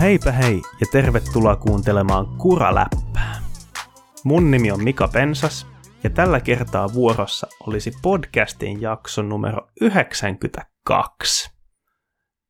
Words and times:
heipä 0.00 0.32
hei 0.32 0.62
ja 0.80 0.86
tervetuloa 0.92 1.56
kuuntelemaan 1.56 2.26
Kuraläppää. 2.26 3.34
Mun 4.24 4.50
nimi 4.50 4.70
on 4.70 4.84
Mika 4.84 5.08
Pensas 5.08 5.66
ja 6.04 6.10
tällä 6.10 6.40
kertaa 6.40 6.92
vuorossa 6.92 7.46
olisi 7.66 7.92
podcastin 8.02 8.80
jakson 8.80 9.28
numero 9.28 9.68
92. 9.80 11.50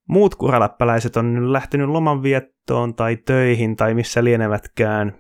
Muut 0.09 0.35
kuraläppäläiset 0.35 1.17
on 1.17 1.35
nyt 1.35 1.51
lähtenyt 1.51 1.89
lomanviettoon 1.89 2.95
tai 2.95 3.17
töihin 3.17 3.77
tai 3.77 3.95
missä 3.95 4.25
lienevätkään 4.25 5.19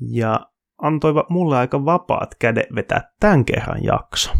ja 0.00 0.40
antoivat 0.82 1.30
mulle 1.30 1.56
aika 1.56 1.84
vapaat 1.84 2.34
kädet 2.34 2.66
vetää 2.74 3.12
tämän 3.20 3.44
kerran 3.44 3.84
jakso. 3.84 4.32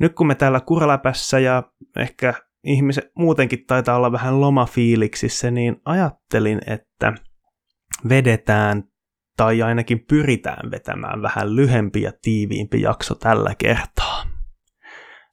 Nyt 0.00 0.14
kun 0.14 0.26
me 0.26 0.34
täällä 0.34 0.60
kuraläpässä 0.60 1.38
ja 1.38 1.62
ehkä 1.96 2.34
ihmiset 2.64 3.10
muutenkin 3.18 3.66
taitaa 3.66 3.96
olla 3.96 4.12
vähän 4.12 4.40
lomafiiliksissä, 4.40 5.50
niin 5.50 5.80
ajattelin, 5.84 6.60
että 6.66 7.12
vedetään 8.08 8.84
tai 9.36 9.62
ainakin 9.62 10.04
pyritään 10.08 10.70
vetämään 10.70 11.22
vähän 11.22 11.56
lyhempi 11.56 12.02
ja 12.02 12.12
tiiviimpi 12.22 12.80
jakso 12.80 13.14
tällä 13.14 13.54
kertaa. 13.58 14.24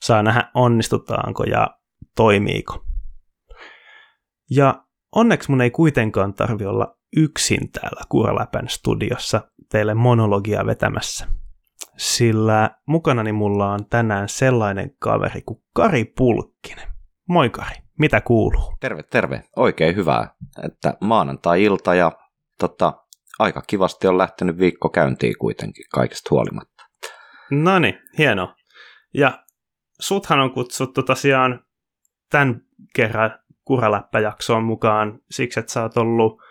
Saa 0.04 0.24
nähdä 0.24 0.52
onnistutaanko 0.54 1.44
ja 1.44 1.78
toimiiko. 2.16 2.84
Ja 4.52 4.84
onneksi 5.16 5.52
mun 5.52 5.62
ei 5.62 5.72
kuitenkaan 5.72 6.34
tarvi 6.34 6.66
olla 6.66 6.98
yksin 7.18 7.72
täällä 7.72 8.02
Kuraläpän 8.10 8.70
studiossa 8.70 9.52
teille 9.72 9.94
monologia 9.94 10.66
vetämässä. 10.66 11.28
Sillä 11.98 12.72
mukanani 12.88 13.32
mulla 13.32 13.72
on 13.72 13.86
tänään 13.90 14.30
sellainen 14.30 14.92
kaveri 15.00 15.42
kuin 15.42 15.60
Kari 15.74 16.06
Pulkkinen. 16.06 16.97
Moi 17.28 17.50
Kari, 17.50 17.76
mitä 18.00 18.22
kuuluu? 18.22 18.74
Terve, 18.80 19.04
terve. 19.04 19.44
Oikein 19.56 19.96
hyvää, 19.96 20.36
että 20.64 20.94
maanantai-ilta 21.02 21.96
ja 21.96 22.12
tota, 22.60 22.94
aika 23.40 23.62
kivasti 23.68 24.08
on 24.08 24.18
lähtenyt 24.18 24.58
viikko 24.58 24.90
käyntiin 24.90 25.38
kuitenkin 25.40 25.86
kaikesta 25.94 26.28
huolimatta. 26.32 26.84
No 27.52 27.80
niin, 27.80 28.00
hieno. 28.18 28.56
Ja 29.14 29.44
suthan 30.00 30.40
on 30.40 30.54
kutsuttu 30.54 31.04
tosiaan 31.04 31.66
tämän 32.30 32.62
kerran 32.96 33.40
kuraläppäjaksoon 33.66 34.64
mukaan 34.64 35.20
siksi, 35.32 35.60
että 35.60 35.72
sä 35.72 35.82
oot 35.82 35.98
ollut 35.98 36.42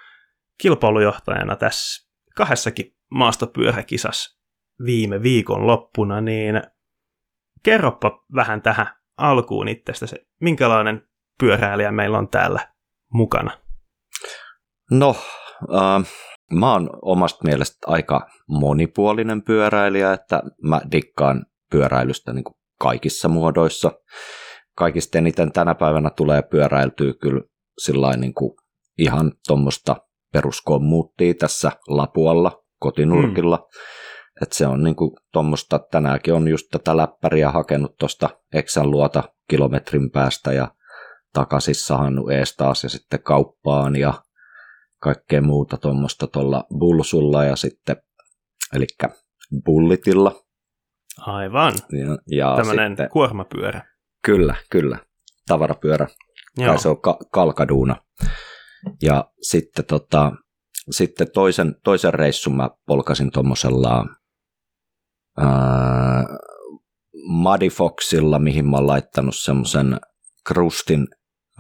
kilpailujohtajana 0.59 1.57
tässä 1.57 2.09
kahdessakin 2.37 2.97
maastopyöräkisassa 3.11 4.41
viime 4.85 5.23
viikon 5.23 5.67
loppuna, 5.67 6.21
niin 6.21 6.63
kerropa 7.63 8.25
vähän 8.35 8.63
tähän 8.63 8.96
alkuun 9.17 9.69
itsestä, 9.69 10.07
minkälainen 10.41 11.03
pyöräilijä 11.41 11.93
meillä 11.93 12.19
on 12.19 12.29
täällä 12.29 12.69
mukana? 13.13 13.51
No, 14.91 15.17
äh, 15.75 16.07
mä 16.53 16.73
oon 16.73 16.91
omasta 17.03 17.45
mielestä 17.45 17.77
aika 17.87 18.27
monipuolinen 18.49 19.43
pyöräilijä, 19.43 20.13
että 20.13 20.43
mä 20.63 20.81
dikkaan 20.93 21.47
pyöräilystä 21.71 22.33
niin 22.33 22.45
kuin 22.45 22.57
kaikissa 22.81 23.29
muodoissa. 23.29 23.93
Kaikista 24.77 25.19
eniten 25.19 25.53
tänä 25.53 25.75
päivänä 25.75 26.11
tulee 26.11 26.43
pyöräiltyä 26.43 27.13
kyllä 27.21 27.41
sillain 27.79 28.21
niin 28.21 28.35
kuin 28.35 28.57
ihan 28.99 29.33
tuommoista 29.47 29.97
peruskommuuttia 30.33 31.35
tässä 31.35 31.73
Lapualla 31.89 32.65
kotinurkilla. 32.79 33.57
Mm. 33.57 33.81
Et 34.43 34.53
se 34.53 34.67
on 34.67 34.83
niinku 34.83 35.17
tuommoista, 35.33 35.79
tänäänkin 35.79 36.35
on 36.35 36.49
just 36.49 36.67
tätä 36.71 36.97
läppäriä 36.97 37.51
hakenut 37.51 37.97
tuosta 37.99 38.29
Eksän 38.53 38.91
luota 38.91 39.23
kilometrin 39.49 40.11
päästä 40.11 40.53
ja 40.53 40.69
takaisin 41.33 41.75
sahannut 41.75 42.31
ees 42.31 42.57
taas 42.57 42.83
ja 42.83 42.89
sitten 42.89 43.23
kauppaan 43.23 43.97
ja 43.97 44.15
kaikkea 45.03 45.43
muuta 45.43 45.77
tuommoista 45.77 46.27
tuolla 46.27 46.65
Bulsulla 46.79 47.45
ja 47.45 47.57
sitten, 47.57 47.97
eli 48.75 48.87
Bullitilla. 49.65 50.33
Aivan. 51.19 51.73
Ja, 51.93 52.19
ja 52.39 52.57
Tämmöinen 52.57 52.91
sitten, 52.91 53.11
kuormapyörä. 53.11 53.83
Kyllä, 54.25 54.55
kyllä. 54.71 54.99
Tavarapyörä. 55.47 56.07
Joo. 56.57 56.69
Tai 56.69 56.79
se 56.79 56.89
on 56.89 57.01
ka- 57.01 57.19
kalkaduuna. 57.33 57.97
Ja 59.03 59.31
sitten, 59.41 59.85
tota, 59.85 60.33
sitten 60.91 61.31
toisen, 61.35 61.77
toisen 61.85 62.15
reissun 62.15 62.57
mä 62.57 62.71
polkasin 62.87 63.31
tuommoisella 63.31 64.07
äh, 65.41 66.25
Muddyfoxilla, 67.29 68.39
mihin 68.39 68.67
mä 68.67 68.77
oon 68.77 68.87
laittanut 68.87 69.37
semmoisen 69.37 70.01
krustin 70.47 71.09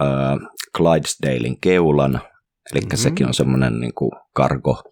äh, 0.00 0.50
Clydesdalein 0.76 1.60
keulan, 1.60 2.20
eli 2.72 2.81
mm-hmm. 2.81 2.97
sekin 2.97 3.26
on 3.26 3.34
semmoinen 3.34 3.81
niin 3.81 3.94
kuin 3.94 4.10
kargo, 4.32 4.82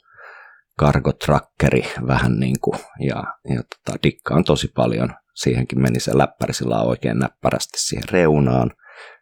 kargotrakkeri 0.78 1.84
vähän 2.06 2.40
niin 2.40 2.60
kuin, 2.60 2.80
ja, 3.08 3.24
ja 3.54 3.62
tota, 3.62 3.98
dikkaan 4.02 4.44
tosi 4.44 4.68
paljon. 4.68 5.14
Siihenkin 5.34 5.80
meni 5.80 6.00
se 6.00 6.18
läppäri 6.18 6.54
sillä 6.54 6.82
oikein 6.82 7.18
näppärästi 7.18 7.78
siihen 7.78 8.08
reunaan. 8.10 8.70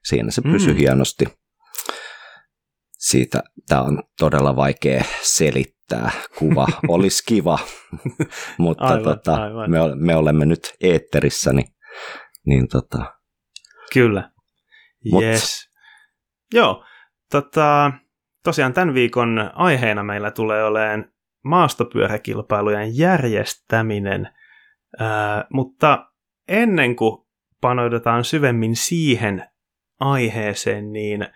Siinä 0.05 0.31
se 0.31 0.43
pysyi 0.43 0.73
mm. 0.73 0.79
hienosti. 0.79 1.25
Siitä 2.99 3.43
tämä 3.69 3.83
on 3.83 4.03
todella 4.19 4.57
vaikea 4.57 5.05
selittää 5.23 5.82
tämä 5.93 6.11
kuva 6.39 6.67
olisi 6.89 7.23
kiva, 7.27 7.59
mutta 8.59 8.85
aivan, 8.85 9.03
tota, 9.03 9.35
aivan. 9.35 9.71
Me, 9.71 9.79
me 9.95 10.17
olemme 10.17 10.47
nyt 10.47 10.75
eetterissä, 10.81 11.53
niin, 11.53 11.69
niin 12.47 12.69
tota. 12.69 13.15
Kyllä, 13.93 14.31
Mut. 15.11 15.23
yes. 15.23 15.71
Joo, 16.55 16.85
tota, 17.31 17.93
tosiaan 18.45 18.73
tämän 18.73 18.95
viikon 18.95 19.51
aiheena 19.55 20.03
meillä 20.03 20.31
tulee 20.31 20.65
olemaan 20.65 21.13
maastopyöräkilpailujen 21.45 22.97
järjestäminen, 22.97 24.29
ää, 24.99 25.45
mutta 25.53 26.07
ennen 26.49 26.97
kuin 26.97 27.27
panoidutaan 27.61 28.25
syvemmin 28.25 28.77
siihen 28.77 29.45
aiheeseen, 30.01 30.93
niin 30.93 31.27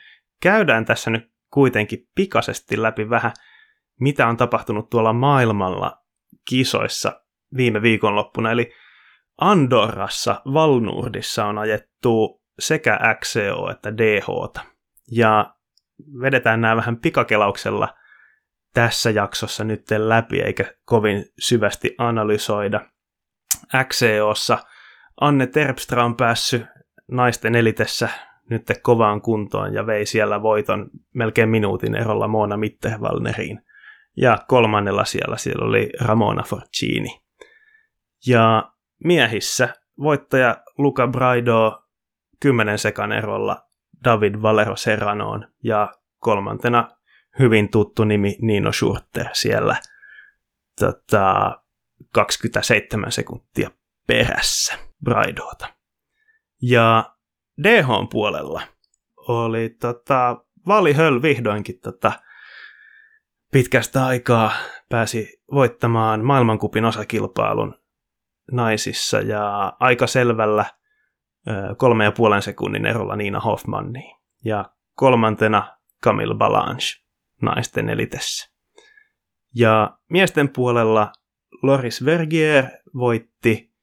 käydään 0.42 0.84
tässä 0.84 1.10
nyt 1.10 1.30
kuitenkin 1.52 2.08
pikaisesti 2.14 2.82
läpi 2.82 3.10
vähän– 3.10 3.32
mitä 4.00 4.26
on 4.26 4.36
tapahtunut 4.36 4.90
tuolla 4.90 5.12
maailmalla 5.12 6.02
kisoissa 6.48 7.20
viime 7.56 7.82
viikonloppuna. 7.82 8.50
Eli 8.50 8.72
Andorrassa, 9.40 10.42
Valnurdissa 10.52 11.44
on 11.44 11.58
ajettu 11.58 12.42
sekä 12.58 12.98
XCO 13.20 13.70
että 13.70 13.96
DH. 13.96 14.26
Ja 15.10 15.54
vedetään 16.20 16.60
nämä 16.60 16.76
vähän 16.76 16.96
pikakelauksella 16.96 17.94
tässä 18.74 19.10
jaksossa 19.10 19.64
nyt 19.64 19.82
läpi, 19.98 20.40
eikä 20.40 20.64
kovin 20.84 21.24
syvästi 21.38 21.94
analysoida. 21.98 22.80
XCOssa 23.84 24.58
Anne 25.20 25.46
Terpstra 25.46 26.04
on 26.04 26.16
päässyt 26.16 26.66
naisten 27.10 27.54
elitessä 27.54 28.08
nyt 28.50 28.62
kovaan 28.82 29.20
kuntoon 29.20 29.74
ja 29.74 29.86
vei 29.86 30.06
siellä 30.06 30.42
voiton 30.42 30.90
melkein 31.14 31.48
minuutin 31.48 31.94
erolla 31.94 32.28
Moona 32.28 32.56
Mitterwallneriin. 32.56 33.65
Ja 34.16 34.38
kolmannella 34.48 35.04
siellä 35.04 35.36
siellä 35.36 35.66
oli 35.66 35.90
Ramona 36.00 36.42
Forcini. 36.42 37.20
Ja 38.26 38.72
miehissä 39.04 39.74
voittaja 39.98 40.56
Luca 40.78 41.06
Braido 41.06 41.82
10 42.40 42.78
sekan 42.78 43.12
erolla 43.12 43.62
David 44.04 44.42
Valero 44.42 44.76
Serranoon 44.76 45.48
ja 45.64 45.92
kolmantena 46.18 46.88
hyvin 47.38 47.70
tuttu 47.70 48.04
nimi 48.04 48.36
Nino 48.42 48.72
Schurter 48.72 49.26
siellä 49.32 49.76
tota, 50.80 51.60
27 52.12 53.12
sekuntia 53.12 53.70
perässä 54.06 54.78
Braidoota. 55.04 55.68
Ja 56.62 57.14
DH 57.62 57.88
puolella 58.10 58.62
oli 59.16 59.68
tota, 59.80 60.44
Vali 60.66 60.92
Höll 60.92 61.22
vihdoinkin 61.22 61.80
tota, 61.80 62.12
pitkästä 63.56 64.06
aikaa 64.06 64.52
pääsi 64.88 65.42
voittamaan 65.52 66.24
maailmankupin 66.24 66.84
osakilpailun 66.84 67.74
naisissa 68.52 69.20
ja 69.20 69.72
aika 69.80 70.06
selvällä 70.06 70.64
kolme 71.76 72.04
ja 72.04 72.12
puolen 72.12 72.42
sekunnin 72.42 72.86
erolla 72.86 73.16
Niina 73.16 73.40
Hoffmanni 73.40 74.16
Ja 74.44 74.64
kolmantena 74.94 75.76
Camille 76.04 76.34
Balanche 76.34 77.02
naisten 77.42 77.88
elitessä. 77.88 78.52
Ja 79.54 79.98
miesten 80.10 80.48
puolella 80.48 81.12
Loris 81.62 82.04
Vergier 82.04 82.64
voitti 82.94 83.74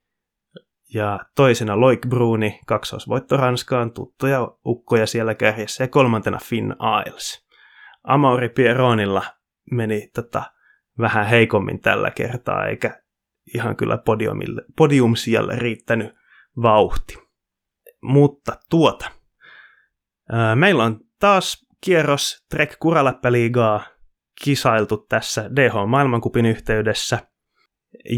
ja 0.93 1.19
toisena 1.35 1.79
Loik 1.79 2.07
Bruni, 2.09 2.59
kaksosvoitto 2.67 3.37
Ranskaan, 3.37 3.91
tuttuja 3.91 4.47
ukkoja 4.65 5.07
siellä 5.07 5.35
kärjessä 5.35 5.83
ja 5.83 5.87
kolmantena 5.87 6.39
Finn 6.43 6.75
Isles. 7.07 7.47
Amaury 8.03 8.49
Pierronilla 8.49 9.23
meni 9.71 10.09
tota, 10.13 10.43
vähän 10.99 11.25
heikommin 11.25 11.81
tällä 11.81 12.11
kertaa, 12.11 12.65
eikä 12.65 13.01
ihan 13.55 13.75
kyllä 13.75 13.97
podiumille, 13.97 14.61
podiumsijalle 14.77 15.55
riittänyt 15.55 16.13
vauhti. 16.61 17.17
Mutta 18.01 18.59
tuota, 18.69 19.11
ää, 20.31 20.55
meillä 20.55 20.83
on 20.83 20.99
taas 21.19 21.65
kierros 21.81 22.45
Trek 22.49 22.79
Kuraläppäliigaa 22.79 23.83
kisailtu 24.43 24.97
tässä 24.97 25.49
DH-maailmankupin 25.55 26.45
yhteydessä. 26.45 27.19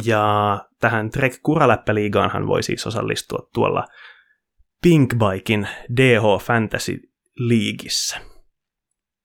Ja 0.06 0.60
tähän 0.80 1.10
Trek 1.10 1.34
Kuraläppäliigaanhan 1.44 2.48
voi 2.48 2.64
siis 2.64 2.88
osallistua 2.88 3.50
tuolla 3.54 3.86
Pinkbikin 4.82 5.68
DH 5.98 6.44
Fantasy 6.44 7.00
Leagueissä. 7.40 8.18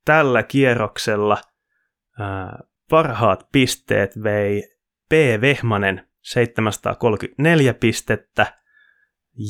Tällä 0.04 0.42
kierroksella 0.42 1.38
parhaat 2.90 3.48
pisteet 3.52 4.22
vei 4.22 4.76
P. 5.08 5.12
Vehmanen 5.40 6.08
734 6.22 7.74
pistettä 7.74 8.60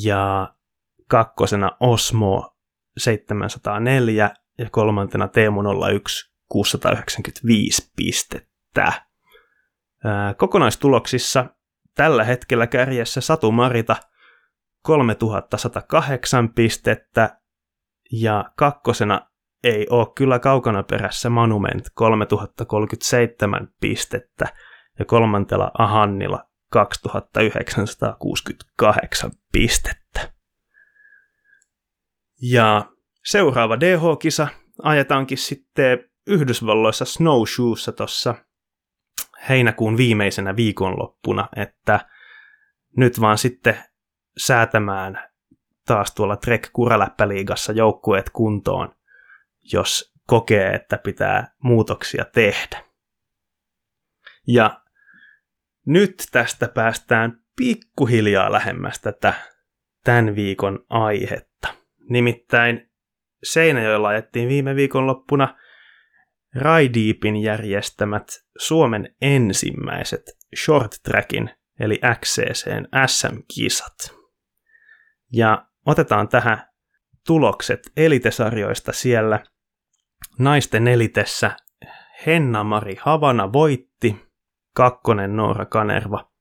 ja 0.03 0.53
kakkosena 1.07 1.71
Osmo 1.79 2.57
704 2.97 4.31
ja 4.57 4.69
kolmantena 4.69 5.27
Teemu 5.27 5.61
01 5.95 6.31
695 6.49 7.91
pistettä. 7.95 9.05
Kokonaistuloksissa 10.37 11.45
tällä 11.95 12.23
hetkellä 12.23 12.67
kärjessä 12.67 13.21
Satu 13.21 13.51
Marita 13.51 13.95
3108 14.83 16.53
pistettä 16.53 17.39
ja 18.11 18.51
kakkosena 18.55 19.30
ei 19.63 19.87
ole 19.89 20.07
kyllä 20.15 20.39
kaukana 20.39 20.83
perässä 20.83 21.29
Monument 21.29 21.85
3037 21.93 23.67
pistettä 23.79 24.45
ja 24.99 25.05
kolmantella 25.05 25.71
Ahannilla 25.77 26.43
2968 26.71 29.31
pistettä. 29.51 30.31
Ja 32.41 32.85
seuraava 33.25 33.79
DH-kisa 33.79 34.47
ajetaankin 34.83 35.37
sitten 35.37 36.09
Yhdysvalloissa 36.27 37.05
Snowshoessa 37.05 37.91
tuossa 37.91 38.35
heinäkuun 39.49 39.97
viimeisenä 39.97 40.55
viikonloppuna, 40.55 41.49
että 41.55 41.99
nyt 42.97 43.21
vaan 43.21 43.37
sitten 43.37 43.83
säätämään 44.37 45.31
taas 45.85 46.15
tuolla 46.15 46.35
Trek 46.35 46.69
Kuraläppäliigassa 46.73 47.73
joukkueet 47.73 48.29
kuntoon, 48.29 48.95
jos 49.73 50.13
kokee, 50.27 50.69
että 50.69 50.97
pitää 50.97 51.53
muutoksia 51.63 52.25
tehdä. 52.25 52.83
Ja 54.47 54.81
nyt 55.85 56.27
tästä 56.31 56.67
päästään 56.67 57.41
pikkuhiljaa 57.55 58.51
lähemmäs 58.51 58.99
tätä 58.99 59.33
tämän 60.03 60.35
viikon 60.35 60.85
aihetta. 60.89 61.75
Nimittäin 62.09 62.91
Seinäjoella 63.43 64.07
ajettiin 64.07 64.49
viime 64.49 64.75
viikonloppuna 64.75 65.55
Raideepin 66.55 67.35
järjestämät 67.35 68.27
Suomen 68.57 69.15
ensimmäiset 69.21 70.21
short 70.65 70.91
trackin 71.03 71.49
eli 71.79 71.99
XCCn 72.19 72.87
SM-kisat. 73.07 74.15
Ja 75.33 75.65
otetaan 75.85 76.29
tähän 76.29 76.67
tulokset 77.27 77.91
elitesarjoista 77.97 78.91
siellä. 78.91 79.43
Naisten 80.39 80.87
elitessä 80.87 81.57
Henna-Mari 82.25 82.95
Havana 83.01 83.53
voitti, 83.53 84.15
kakkonen 84.75 85.35
Noora 85.35 85.65
Kanerva 85.65 86.31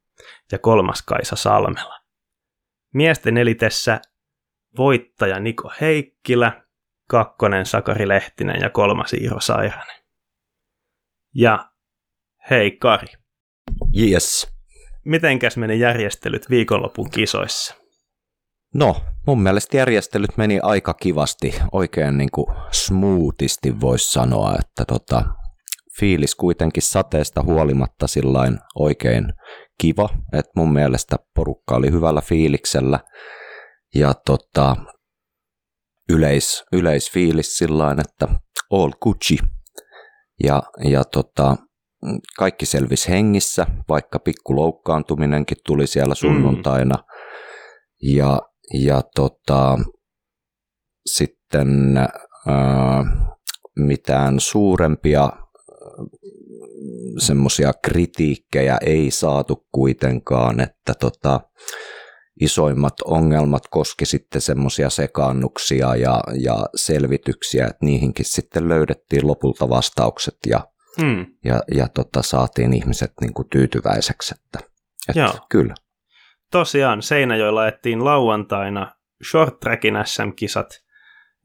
ja 0.53 0.59
kolmas 0.59 1.03
Kaisa 1.03 1.37
Salmela. 1.37 2.01
Miesten 2.95 3.37
elitessä 3.37 4.01
voittaja 4.77 5.41
Niko 5.41 5.73
Heikkilä, 5.81 6.63
kakkonen 7.09 7.67
Sakari 7.67 8.09
Lehtinen 8.09 8.61
ja 8.61 8.71
kolmas 8.71 9.13
Iiro 9.13 9.41
Sairanen. 9.41 10.03
Ja 11.35 11.71
hei 12.51 12.71
Kari. 12.71 13.09
Yes. 14.01 14.57
Mitenkäs 15.05 15.57
meni 15.57 15.79
järjestelyt 15.81 16.51
viikonlopun 16.51 17.11
kisoissa? 17.11 17.80
No, 18.75 18.97
mun 19.27 19.43
mielestä 19.43 19.77
järjestelyt 19.77 20.37
meni 20.37 20.61
aika 20.63 20.95
kivasti, 20.95 21.55
oikein 21.73 22.19
niin 22.19 22.31
kuin 22.35 22.47
smoothisti 22.73 23.81
voisi 23.81 24.13
sanoa, 24.13 24.55
että 24.61 24.85
tota, 24.85 25.23
fiilis 26.01 26.35
kuitenkin 26.35 26.83
sateesta 26.83 27.43
huolimatta 27.43 28.07
sillain 28.07 28.59
oikein 28.75 29.33
kiva, 29.81 30.09
että 30.33 30.51
mun 30.57 30.73
mielestä 30.73 31.17
porukka 31.35 31.77
oli 31.77 31.91
hyvällä 31.91 32.21
fiiliksellä 32.21 33.01
ja 33.95 34.15
tota, 34.27 34.77
yleis, 36.09 36.65
yleisfiilis 36.73 37.59
sillain, 37.59 38.01
että 38.01 38.29
all 38.73 38.91
Gucci 39.03 39.39
ja, 40.45 40.63
ja 40.85 41.05
tota, 41.05 41.57
kaikki 42.39 42.67
selvisi 42.67 43.09
hengissä, 43.09 43.67
vaikka 43.89 44.19
pikku 44.19 44.57
loukkaantuminenkin 44.57 45.57
tuli 45.67 45.87
siellä 45.87 46.15
sunnuntaina. 46.15 46.95
Mm. 46.95 47.05
Ja, 48.17 48.41
ja 48.75 49.03
tota, 49.15 49.79
sitten 51.07 51.97
ää, 52.47 53.05
mitään 53.77 54.41
suurempia 54.41 55.31
semmoisia 57.19 57.73
kritiikkejä 57.85 58.79
ei 58.87 59.11
saatu 59.11 59.67
kuitenkaan, 59.73 60.61
että 60.61 60.95
tota, 61.01 61.41
isoimmat 62.41 62.95
ongelmat 63.05 63.63
koski 63.71 64.07
sitten 64.07 64.41
semmoisia 64.41 64.91
sekaannuksia 64.91 65.97
ja, 65.97 66.21
ja 66.35 66.67
selvityksiä, 66.75 67.67
että 67.67 67.85
niihinkin 67.87 68.25
sitten 68.25 68.69
löydettiin 68.69 69.27
lopulta 69.27 69.69
vastaukset 69.69 70.37
ja, 70.47 70.69
hmm. 71.01 71.27
ja, 71.45 71.63
ja 71.75 71.89
tota, 71.89 72.23
saatiin 72.23 72.73
ihmiset 72.73 73.13
niin 73.21 73.35
kuin 73.35 73.49
tyytyväiseksi. 73.49 74.35
Että, 74.45 74.71
että 75.09 75.21
Joo. 75.21 75.47
Kyllä. 75.51 75.75
Tosiaan 76.51 77.03
Seinäjoella 77.03 77.69
ettiin 77.69 78.05
lauantaina 78.05 78.95
short 79.31 79.61
trackin 79.61 79.95
SM-kisat 80.05 80.85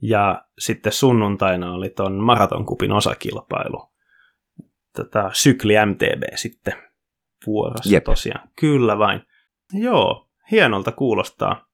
ja 0.01 0.45
sitten 0.59 0.91
sunnuntaina 0.91 1.73
oli 1.73 1.89
ton 1.89 2.13
maratonkupin 2.13 2.91
osakilpailu. 2.91 3.91
Tätä 4.93 5.29
sykli 5.33 5.73
MTB 5.85 6.23
sitten 6.35 6.73
vuorossa 7.45 7.93
Jep. 7.93 8.03
tosiaan. 8.03 8.49
Kyllä 8.59 8.97
vain. 8.97 9.21
Joo, 9.73 10.29
hienolta 10.51 10.91
kuulostaa. 10.91 11.65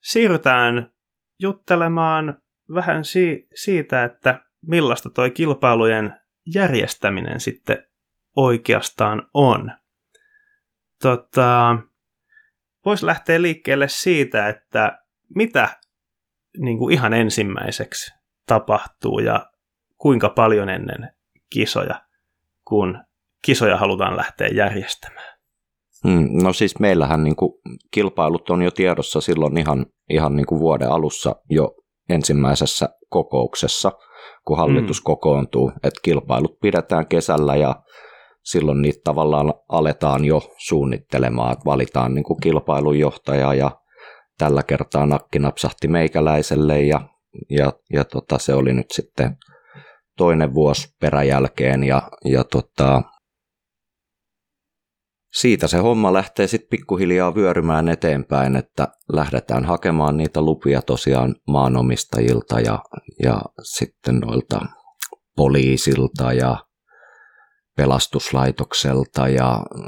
Siirrytään 0.00 0.92
juttelemaan 1.38 2.42
vähän 2.74 3.04
si- 3.04 3.48
siitä, 3.54 4.04
että 4.04 4.40
millaista 4.66 5.10
toi 5.10 5.30
kilpailujen 5.30 6.20
järjestäminen 6.54 7.40
sitten 7.40 7.86
oikeastaan 8.36 9.30
on. 9.34 9.72
Tota, 11.02 11.78
Voisi 12.86 13.06
lähteä 13.06 13.42
liikkeelle 13.42 13.88
siitä, 13.88 14.48
että 14.48 14.98
mitä 15.34 15.68
niin 16.58 16.78
kuin 16.78 16.94
ihan 16.94 17.14
ensimmäiseksi 17.14 18.12
tapahtuu 18.46 19.18
ja 19.18 19.46
kuinka 19.98 20.28
paljon 20.28 20.68
ennen 20.68 21.10
kisoja, 21.52 22.02
kun 22.64 23.04
kisoja 23.44 23.76
halutaan 23.76 24.16
lähteä 24.16 24.48
järjestämään. 24.48 25.36
Mm, 26.04 26.28
no 26.42 26.52
siis 26.52 26.78
meillähän 26.78 27.24
niin 27.24 27.36
kuin, 27.36 27.52
kilpailut 27.90 28.50
on 28.50 28.62
jo 28.62 28.70
tiedossa 28.70 29.20
silloin 29.20 29.58
ihan, 29.58 29.86
ihan 30.10 30.36
niin 30.36 30.46
kuin 30.46 30.60
vuoden 30.60 30.90
alussa 30.90 31.36
jo 31.50 31.74
ensimmäisessä 32.08 32.88
kokouksessa, 33.08 33.92
kun 34.46 34.56
hallitus 34.56 35.00
mm. 35.00 35.04
kokoontuu, 35.04 35.72
että 35.82 36.00
kilpailut 36.02 36.58
pidetään 36.60 37.06
kesällä 37.06 37.56
ja 37.56 37.82
silloin 38.46 38.82
niitä 38.82 39.00
tavallaan 39.04 39.54
aletaan 39.68 40.24
jo 40.24 40.42
suunnittelemaan, 40.58 41.52
että 41.52 41.64
valitaan 41.64 42.14
niin 42.14 42.24
kuin 42.24 42.40
kilpailunjohtaja 42.40 43.54
ja 43.54 43.70
tällä 44.38 44.62
kertaa 44.62 45.06
nakki 45.06 45.38
napsahti 45.38 45.88
meikäläiselle 45.88 46.82
ja, 46.82 47.08
ja, 47.50 47.72
ja 47.92 48.04
tota, 48.04 48.38
se 48.38 48.54
oli 48.54 48.72
nyt 48.72 48.90
sitten 48.92 49.36
toinen 50.16 50.54
vuosi 50.54 50.88
peräjälkeen 51.00 51.84
ja, 51.84 52.10
ja 52.24 52.44
tota, 52.44 53.02
siitä 55.32 55.68
se 55.68 55.78
homma 55.78 56.12
lähtee 56.12 56.46
sitten 56.46 56.68
pikkuhiljaa 56.70 57.34
vyörymään 57.34 57.88
eteenpäin, 57.88 58.56
että 58.56 58.88
lähdetään 59.12 59.64
hakemaan 59.64 60.16
niitä 60.16 60.42
lupia 60.42 60.82
tosiaan 60.82 61.34
maanomistajilta 61.48 62.60
ja, 62.60 62.78
ja 63.22 63.40
sitten 63.62 64.18
noilta 64.18 64.60
poliisilta 65.36 66.32
ja 66.32 66.65
pelastuslaitokselta 67.76 69.28
ja 69.28 69.60
mm, 69.74 69.82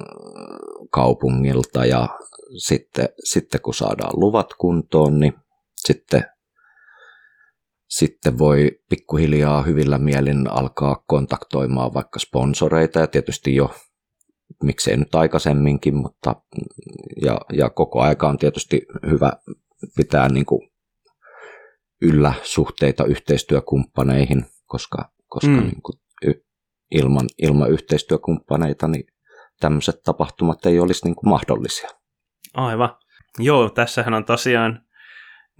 kaupungilta 0.90 1.84
ja 1.84 2.08
sitten, 2.56 3.08
sitten 3.24 3.60
kun 3.60 3.74
saadaan 3.74 4.20
luvat 4.20 4.54
kuntoon, 4.54 5.20
niin 5.20 5.34
sitten, 5.76 6.24
sitten 7.88 8.38
voi 8.38 8.80
pikkuhiljaa 8.88 9.62
hyvillä 9.62 9.98
mielin 9.98 10.50
alkaa 10.50 11.04
kontaktoimaan 11.06 11.94
vaikka 11.94 12.18
sponsoreita 12.18 13.00
ja 13.00 13.06
tietysti 13.06 13.54
jo 13.54 13.70
miksei 14.62 14.96
nyt 14.96 15.14
aikaisemminkin, 15.14 15.94
mutta 15.94 16.36
ja, 17.22 17.40
ja 17.52 17.70
koko 17.70 18.00
aika 18.00 18.28
on 18.28 18.38
tietysti 18.38 18.86
hyvä 19.10 19.32
pitää 19.96 20.28
niin 20.28 20.46
kuin 20.46 20.70
yllä 22.02 22.32
suhteita 22.42 23.04
yhteistyökumppaneihin, 23.04 24.46
koska, 24.66 25.10
koska 25.28 25.50
mm. 25.50 25.62
niin 25.62 25.82
kuin, 25.82 26.00
ilman, 26.90 27.26
ilman 27.38 27.70
yhteistyökumppaneita 27.70 28.88
niin 28.88 29.04
tämmöiset 29.60 30.02
tapahtumat 30.02 30.66
ei 30.66 30.80
olisi 30.80 31.04
niin 31.04 31.14
kuin 31.14 31.30
mahdollisia. 31.30 31.88
Aivan. 32.54 32.96
Joo, 33.38 33.70
tässähän 33.70 34.14
on 34.14 34.24
tosiaan 34.24 34.82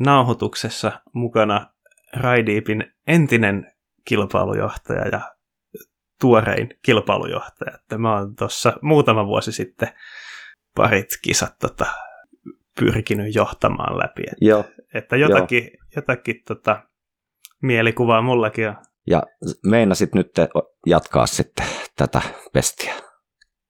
nauhoituksessa 0.01 0.93
mukana 1.13 1.67
Raideepin 2.17 2.85
entinen 3.07 3.73
kilpailujohtaja 4.05 5.09
ja 5.09 5.21
tuorein 6.21 6.69
kilpailujohtaja. 6.83 7.75
Että 7.75 7.99
mä 7.99 8.17
oon 8.17 8.37
tuossa 8.37 8.73
muutama 8.83 9.27
vuosi 9.27 9.53
sitten 9.53 9.89
parit 10.75 11.09
kisat 11.23 11.59
tota, 11.59 11.87
pyrkinyt 12.81 13.35
johtamaan 13.35 13.99
läpi. 13.99 14.23
Että, 14.23 14.45
Joo. 14.45 14.65
että 14.95 15.17
jotakin, 15.17 15.65
Joo. 15.65 15.85
jotakin 15.97 16.43
tota, 16.47 16.83
mielikuvaa 17.63 18.23
mullakin 18.23 18.69
on. 18.69 18.77
Ja 19.11 19.23
meinasit 19.67 20.15
nyt 20.15 20.31
jatkaa 20.87 21.27
sitten 21.27 21.67
tätä 21.97 22.23
pestiä? 22.53 22.95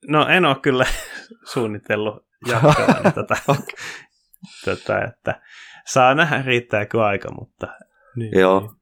No 0.09 0.29
en 0.29 0.45
ole 0.45 0.57
kyllä 0.63 0.87
suunnitellut 1.53 2.27
jatkaa 2.47 3.03
tätä, 3.15 3.37
tätä, 4.65 5.05
että 5.05 5.43
saa 5.87 6.15
nähdä 6.15 6.43
riittääkö 6.43 7.05
aika, 7.05 7.33
mutta 7.33 7.67
niin, 8.17 8.39
Joo. 8.39 8.75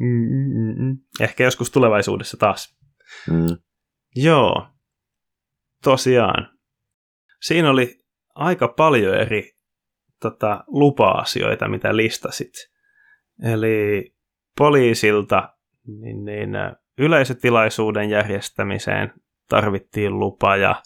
Mm-mm-mm. 0.00 0.98
Ehkä 1.20 1.44
joskus 1.44 1.70
tulevaisuudessa 1.70 2.36
taas. 2.36 2.76
Mm. 3.30 3.56
Joo, 4.16 4.66
tosiaan. 5.82 6.58
Siinä 7.40 7.70
oli 7.70 7.98
aika 8.34 8.68
paljon 8.68 9.14
eri 9.14 9.52
tota, 10.20 10.64
lupa-asioita, 10.66 11.68
mitä 11.68 11.96
listasit. 11.96 12.52
Eli 13.52 14.14
poliisilta 14.58 15.56
niin, 15.86 16.24
niin, 16.24 16.50
yleisötilaisuuden 16.98 18.10
järjestämiseen 18.10 19.12
tarvittiin 19.48 20.18
lupa 20.18 20.56
ja 20.56 20.82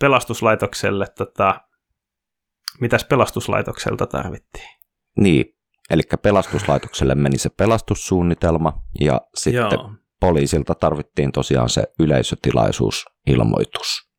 pelastuslaitokselle, 0.00 1.06
tota, 1.18 1.60
mitäs 2.80 3.04
pelastuslaitokselta 3.04 4.06
tarvittiin? 4.06 4.68
Niin, 5.16 5.56
eli 5.90 6.02
pelastuslaitokselle 6.22 7.14
meni 7.14 7.38
se 7.38 7.50
pelastussuunnitelma 7.56 8.72
ja 9.00 9.20
sitten 9.34 9.68
Joo. 9.72 9.90
poliisilta 10.20 10.74
tarvittiin 10.74 11.32
tosiaan 11.32 11.68
se 11.68 11.84
yleisötilaisuusilmoitus. 11.98 14.12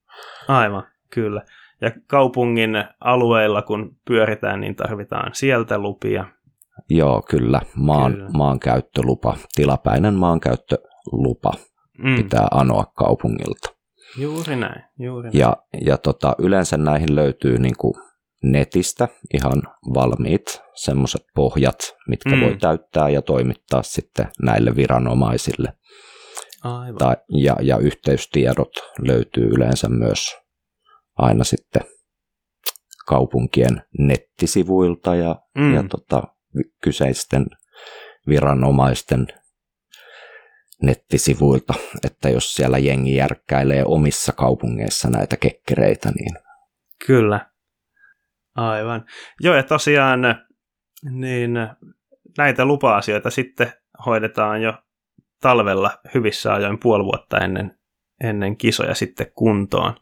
Aivan, 0.47 0.87
kyllä. 1.09 1.41
Ja 1.81 1.91
kaupungin 2.07 2.71
alueilla, 2.99 3.61
kun 3.61 3.97
pyöritään, 4.07 4.61
niin 4.61 4.75
tarvitaan 4.75 5.35
sieltä 5.35 5.77
lupia. 5.77 6.25
Joo, 6.89 7.21
kyllä. 7.29 7.61
Maan, 7.75 8.13
kyllä. 8.13 8.29
Maankäyttölupa, 8.33 9.37
tilapäinen 9.55 10.13
maankäyttölupa 10.13 11.51
mm. 11.97 12.15
pitää 12.15 12.47
anoa 12.51 12.85
kaupungilta. 12.97 13.69
Juuri 14.17 14.55
näin. 14.55 14.83
Juuri 14.99 15.29
näin. 15.29 15.39
Ja, 15.39 15.57
ja 15.81 15.97
tota, 15.97 16.35
yleensä 16.39 16.77
näihin 16.77 17.15
löytyy 17.15 17.59
niin 17.59 17.77
kuin 17.77 17.93
netistä 18.43 19.07
ihan 19.33 19.61
valmiit 19.93 20.61
semmoiset 20.75 21.21
pohjat, 21.35 21.79
mitkä 22.07 22.35
mm. 22.35 22.41
voi 22.41 22.57
täyttää 22.57 23.09
ja 23.09 23.21
toimittaa 23.21 23.83
sitten 23.83 24.27
näille 24.41 24.75
viranomaisille. 24.75 25.73
Aivan. 26.63 26.97
Tai, 26.97 27.15
ja, 27.29 27.55
ja 27.61 27.77
yhteystiedot 27.77 28.71
löytyy 28.99 29.47
yleensä 29.47 29.89
myös 29.89 30.35
aina 31.17 31.43
sitten 31.43 31.81
kaupunkien 33.07 33.81
nettisivuilta 33.99 35.15
ja, 35.15 35.35
mm. 35.57 35.73
ja 35.73 35.83
tota, 35.89 36.23
kyseisten 36.83 37.45
viranomaisten 38.27 39.27
nettisivuilta, 40.81 41.73
että 42.05 42.29
jos 42.29 42.53
siellä 42.53 42.77
jengi 42.77 43.15
järkkäilee 43.15 43.83
omissa 43.85 44.31
kaupungeissa 44.31 45.09
näitä 45.09 45.37
kekkereitä, 45.37 46.11
niin... 46.11 46.35
Kyllä, 47.07 47.45
aivan. 48.55 49.05
Joo, 49.41 49.55
ja 49.55 49.63
tosiaan 49.63 50.21
niin 51.11 51.53
näitä 52.37 52.65
lupa-asioita 52.65 53.29
sitten 53.29 53.73
hoidetaan 54.05 54.61
jo 54.61 54.73
talvella 55.41 55.91
hyvissä 56.13 56.53
ajoin 56.53 56.79
puoli 56.79 57.03
vuotta 57.03 57.37
ennen, 57.37 57.77
ennen 58.23 58.57
kisoja 58.57 58.95
sitten 58.95 59.31
kuntoon. 59.35 59.95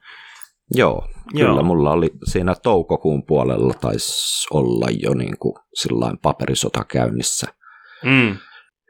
Joo, 0.76 1.08
kyllä 1.32 1.46
Joo. 1.46 1.64
mulla 1.64 1.92
oli 1.92 2.10
siinä 2.24 2.56
toukokuun 2.64 3.26
puolella 3.26 3.74
taisi 3.74 4.48
olla 4.52 4.88
jo 5.00 5.14
niin 5.14 5.38
kuin 5.40 5.56
sillain 5.74 6.18
paperisota 6.18 6.86
käynnissä. 6.86 7.48
Mm. 8.04 8.38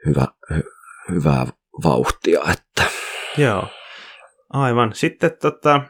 Hyvä, 0.06 0.26
hy, 0.54 0.62
hyvää 1.10 1.46
vauhtia. 1.84 2.40
Että. 2.52 2.84
Joo, 3.38 3.64
aivan. 4.50 4.94
Sitten 4.94 5.30
tota, 5.42 5.82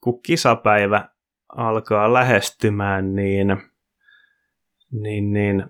kun 0.00 0.22
kisapäivä 0.22 1.08
alkaa 1.56 2.12
lähestymään, 2.12 3.14
niin, 3.14 3.46
niin, 4.92 5.32
niin 5.32 5.64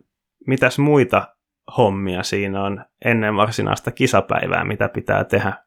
mitäs 0.47 0.79
muita 0.79 1.37
hommia 1.77 2.23
siinä 2.23 2.63
on 2.65 2.85
ennen 3.05 3.37
varsinaista 3.37 3.91
kisapäivää, 3.91 4.65
mitä 4.65 4.89
pitää 4.89 5.25
tehdä, 5.25 5.65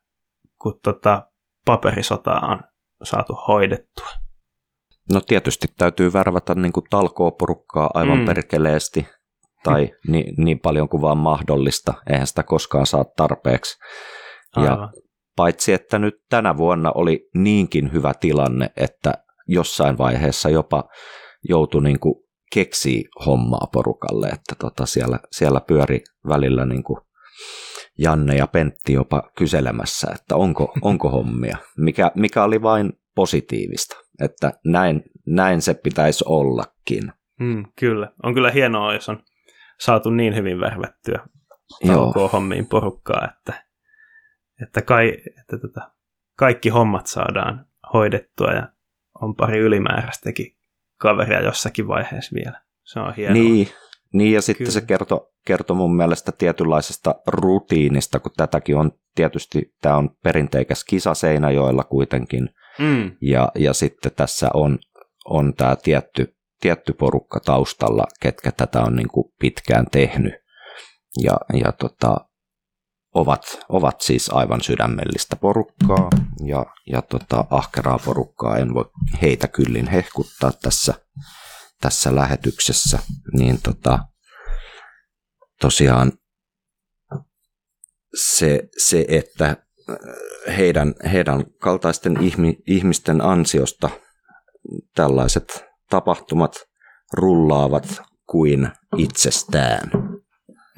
kun 0.61 0.79
tota 0.83 1.31
paperisota 1.65 2.31
on 2.31 2.59
saatu 3.03 3.33
hoidettua? 3.47 4.09
No 5.13 5.21
tietysti 5.21 5.67
täytyy 5.77 6.13
värvätä 6.13 6.55
niin 6.55 6.73
kuin 6.73 6.85
talkooporukkaa 6.89 7.89
aivan 7.93 8.19
mm. 8.19 8.25
perkeleesti 8.25 9.07
tai 9.63 9.89
niin, 10.07 10.33
niin 10.37 10.59
paljon 10.59 10.89
kuin 10.89 11.01
vaan 11.01 11.17
mahdollista. 11.17 11.93
Eihän 12.09 12.27
sitä 12.27 12.43
koskaan 12.43 12.85
saa 12.85 13.05
tarpeeksi. 13.17 13.77
Aivan. 14.55 14.79
Ja 14.79 14.89
paitsi, 15.35 15.73
että 15.73 15.99
nyt 15.99 16.15
tänä 16.29 16.57
vuonna 16.57 16.91
oli 16.95 17.29
niinkin 17.33 17.93
hyvä 17.93 18.13
tilanne, 18.19 18.69
että 18.77 19.13
jossain 19.47 19.97
vaiheessa 19.97 20.49
jopa 20.49 20.83
joutui 21.49 21.83
niin 21.83 21.99
kuin 21.99 22.15
keksii 22.53 23.05
hommaa 23.25 23.67
porukalle, 23.73 24.27
että 24.27 24.55
tota 24.59 24.85
siellä, 24.85 25.19
siellä 25.31 25.61
pyöri 25.67 26.01
välillä 26.27 26.65
niin 26.65 26.83
kuin 26.83 26.99
Janne 27.97 28.35
ja 28.35 28.47
Pentti 28.47 28.93
jopa 28.93 29.23
kyselemässä, 29.37 30.11
että 30.15 30.35
onko, 30.35 30.73
onko 30.81 31.09
hommia, 31.09 31.57
mikä, 31.77 32.11
mikä 32.15 32.43
oli 32.43 32.61
vain 32.61 32.93
positiivista, 33.15 33.95
että 34.21 34.53
näin, 34.65 35.03
näin 35.25 35.61
se 35.61 35.73
pitäisi 35.73 36.23
ollakin. 36.27 37.13
Mm, 37.39 37.65
kyllä, 37.79 38.11
on 38.23 38.33
kyllä 38.33 38.51
hienoa, 38.51 38.93
jos 38.93 39.09
on 39.09 39.23
saatu 39.79 40.09
niin 40.09 40.35
hyvin 40.35 40.59
värvättyä 40.59 41.19
hommiin 42.33 42.65
porukkaa, 42.65 43.27
että, 43.31 43.65
että, 44.61 44.81
kai, 44.81 45.17
että 45.39 45.57
tota, 45.57 45.91
kaikki 46.37 46.69
hommat 46.69 47.07
saadaan 47.07 47.65
hoidettua 47.93 48.51
ja 48.51 48.67
on 49.21 49.35
pari 49.35 49.59
ylimääräistäkin 49.59 50.57
kaveria 50.97 51.41
jossakin 51.41 51.87
vaiheessa 51.87 52.35
vielä. 52.35 52.61
Se 52.83 52.99
on 52.99 53.15
hienoa. 53.15 53.33
Niin, 53.33 53.67
niin 54.13 54.33
ja 54.33 54.41
sitten 54.41 54.65
Kyllä. 54.67 54.79
se 54.79 54.81
kertoo 54.81 55.31
kerto 55.47 55.73
mun 55.73 55.95
mielestä 55.95 56.31
tietynlaisesta 56.31 57.15
rutiinista, 57.27 58.19
kun 58.19 58.31
tätäkin 58.37 58.77
on 58.77 58.91
tietysti, 59.15 59.73
tämä 59.81 59.97
on 59.97 60.09
perinteikäs 60.23 60.83
kisa 60.83 61.13
Seinäjoella 61.13 61.83
kuitenkin, 61.83 62.49
mm. 62.79 63.11
ja, 63.21 63.51
ja 63.55 63.73
sitten 63.73 64.11
tässä 64.15 64.49
on, 64.53 64.79
on 65.25 65.53
tämä 65.53 65.75
tietty, 65.75 66.35
tietty 66.61 66.93
porukka 66.93 67.39
taustalla, 67.39 68.03
ketkä 68.19 68.51
tätä 68.51 68.81
on 68.81 68.95
niin 68.95 69.07
kuin 69.07 69.33
pitkään 69.39 69.85
tehnyt, 69.91 70.33
ja, 71.23 71.37
ja 71.53 71.71
tota, 71.71 72.17
ovat, 73.13 73.59
ovat 73.69 74.01
siis 74.01 74.29
aivan 74.29 74.61
sydämellistä 74.61 75.35
porukkaa 75.35 76.09
ja, 76.45 76.65
ja 76.91 77.01
tota, 77.01 77.45
ahkeraa 77.49 77.99
porukkaa. 78.05 78.57
En 78.57 78.73
voi 78.73 78.85
heitä 79.21 79.47
kyllin 79.47 79.87
hehkuttaa 79.87 80.51
tässä, 80.51 80.93
tässä 81.81 82.15
lähetyksessä. 82.15 82.99
Niin 83.33 83.61
tota, 83.61 83.99
tosiaan 85.61 86.11
se, 88.15 88.69
se 88.77 89.05
että 89.07 89.57
heidän, 90.57 90.95
heidän 91.11 91.45
kaltaisten 91.59 92.23
ihmi, 92.23 92.57
ihmisten 92.67 93.21
ansiosta 93.21 93.89
tällaiset 94.95 95.65
tapahtumat 95.89 96.55
rullaavat 97.13 98.01
kuin 98.25 98.69
itsestään. 98.97 99.91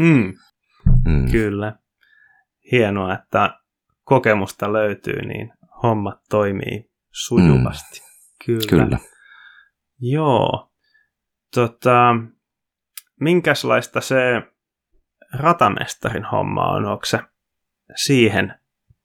Hmm. 0.03 0.33
Mm. 1.05 1.31
Kyllä 1.31 1.75
hienoa, 2.71 3.13
että 3.13 3.59
kokemusta 4.03 4.73
löytyy, 4.73 5.21
niin 5.25 5.53
hommat 5.83 6.19
toimii 6.29 6.91
sujuvasti. 7.11 7.99
Mm. 7.99 8.05
Kyllä. 8.45 8.67
Kyllä. 8.69 8.97
Joo. 9.99 10.68
Tota, 11.55 12.15
minkälaista 13.19 14.01
se 14.01 14.15
ratamestarin 15.33 16.25
homma 16.25 16.71
on? 16.71 16.85
Onko 16.85 17.05
se 17.05 17.19
siihen 17.95 18.53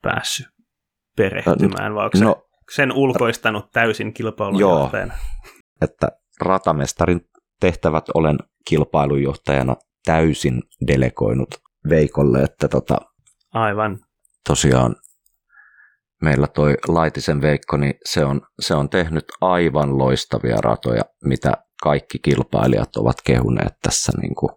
päässyt 0.03 0.47
perehtymään, 1.17 1.95
vai 1.95 2.05
onko 2.05 2.19
no, 2.21 2.47
se 2.71 2.75
sen 2.75 2.93
ulkoistanut 2.93 3.71
täysin 3.71 4.15
kilpailujohtajana? 4.15 5.15
Joo, 5.15 5.51
että 5.83 6.09
ratamestarin 6.41 7.21
tehtävät 7.61 8.05
olen 8.15 8.39
kilpailujohtajana 8.69 9.77
täysin 10.05 10.63
delegoinut 10.87 11.55
Veikolle, 11.89 12.43
että 12.43 12.69
tota, 12.69 12.99
Aivan. 13.53 13.99
tosiaan 14.49 14.97
meillä 16.23 16.47
toi 16.47 16.75
Laitisen 16.89 17.41
Veikko, 17.41 17.77
niin 17.77 17.95
se 18.05 18.25
on, 18.25 18.41
se 18.61 18.75
on 18.75 18.91
tehnyt 18.91 19.25
aivan 19.41 19.99
loistavia 19.99 20.57
ratoja, 20.57 21.05
mitä 21.25 21.53
kaikki 21.85 22.19
kilpailijat 22.19 22.97
ovat 22.97 23.17
kehuneet 23.25 23.75
tässä 23.83 24.13
niin 24.23 24.35
kuin, 24.35 24.51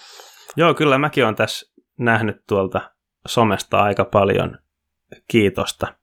Joo, 0.57 0.73
kyllä 0.73 0.97
mäkin 0.97 1.23
olen 1.23 1.35
tässä 1.35 1.73
nähnyt 1.99 2.37
tuolta 2.47 2.91
somesta 3.27 3.77
aika 3.77 4.05
paljon 4.05 4.59
kiitosta, 5.27 5.95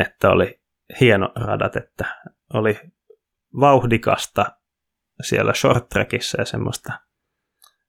että 0.00 0.30
oli 0.30 0.60
hieno 1.00 1.32
radat, 1.36 1.76
että 1.76 2.04
oli 2.54 2.80
vauhdikasta 3.60 4.46
siellä 5.22 5.54
short 5.54 5.88
trackissa 5.88 6.40
ja 6.40 6.44
semmoista 6.44 6.92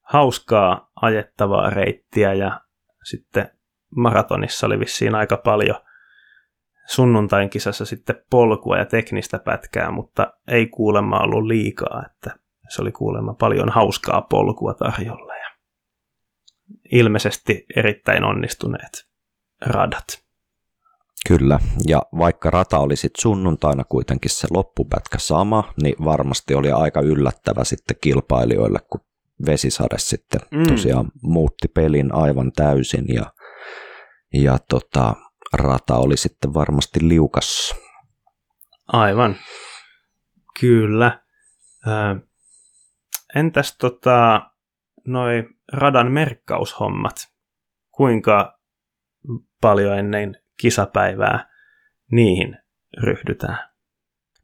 hauskaa 0.01 0.91
ajettavaa 1.01 1.69
reittiä 1.69 2.33
ja 2.33 2.61
sitten 3.03 3.51
maratonissa 3.95 4.67
oli 4.67 4.79
vissiin 4.79 5.15
aika 5.15 5.37
paljon 5.37 5.84
sunnuntain 6.87 7.49
kisassa 7.49 7.85
sitten 7.85 8.15
polkua 8.29 8.77
ja 8.77 8.85
teknistä 8.85 9.39
pätkää, 9.39 9.91
mutta 9.91 10.33
ei 10.47 10.67
kuulemma 10.67 11.19
ollut 11.19 11.45
liikaa, 11.45 12.03
että 12.05 12.39
se 12.69 12.81
oli 12.81 12.91
kuulemma 12.91 13.33
paljon 13.33 13.69
hauskaa 13.69 14.21
polkua 14.21 14.73
tarjolla 14.73 15.35
ja 15.35 15.49
ilmeisesti 16.91 17.65
erittäin 17.75 18.23
onnistuneet 18.23 19.07
radat. 19.65 20.25
Kyllä, 21.27 21.59
ja 21.87 22.01
vaikka 22.17 22.49
rata 22.49 22.79
oli 22.79 22.95
sitten 22.95 23.21
sunnuntaina 23.21 23.83
kuitenkin 23.83 24.31
se 24.31 24.47
loppupätkä 24.51 25.17
sama, 25.17 25.73
niin 25.83 25.95
varmasti 26.05 26.55
oli 26.55 26.71
aika 26.71 27.01
yllättävä 27.01 27.63
sitten 27.63 27.97
kilpailijoille, 28.01 28.79
kun 28.89 29.01
vesisade 29.45 29.95
sitten 29.97 30.41
Mm. 30.51 30.67
tosiaan 30.67 31.11
muutti 31.21 31.67
pelin 31.67 32.15
aivan 32.15 32.51
täysin 32.51 33.05
ja, 33.07 33.33
ja 34.33 34.57
tota, 34.69 35.13
rata 35.55 35.95
oli 35.95 36.17
sitten 36.17 36.53
varmasti 36.53 36.99
liukas. 37.07 37.75
Aivan. 38.87 39.35
Kyllä. 40.59 41.19
Ö, 41.87 41.91
entäs 43.35 43.77
tota, 43.77 44.41
noi 45.07 45.49
radan 45.73 46.11
merkkaushommat? 46.11 47.15
Kuinka 47.91 48.59
paljon 49.61 49.99
ennen 49.99 50.41
kisapäivää 50.61 51.49
niihin 52.11 52.57
ryhdytään? 53.03 53.69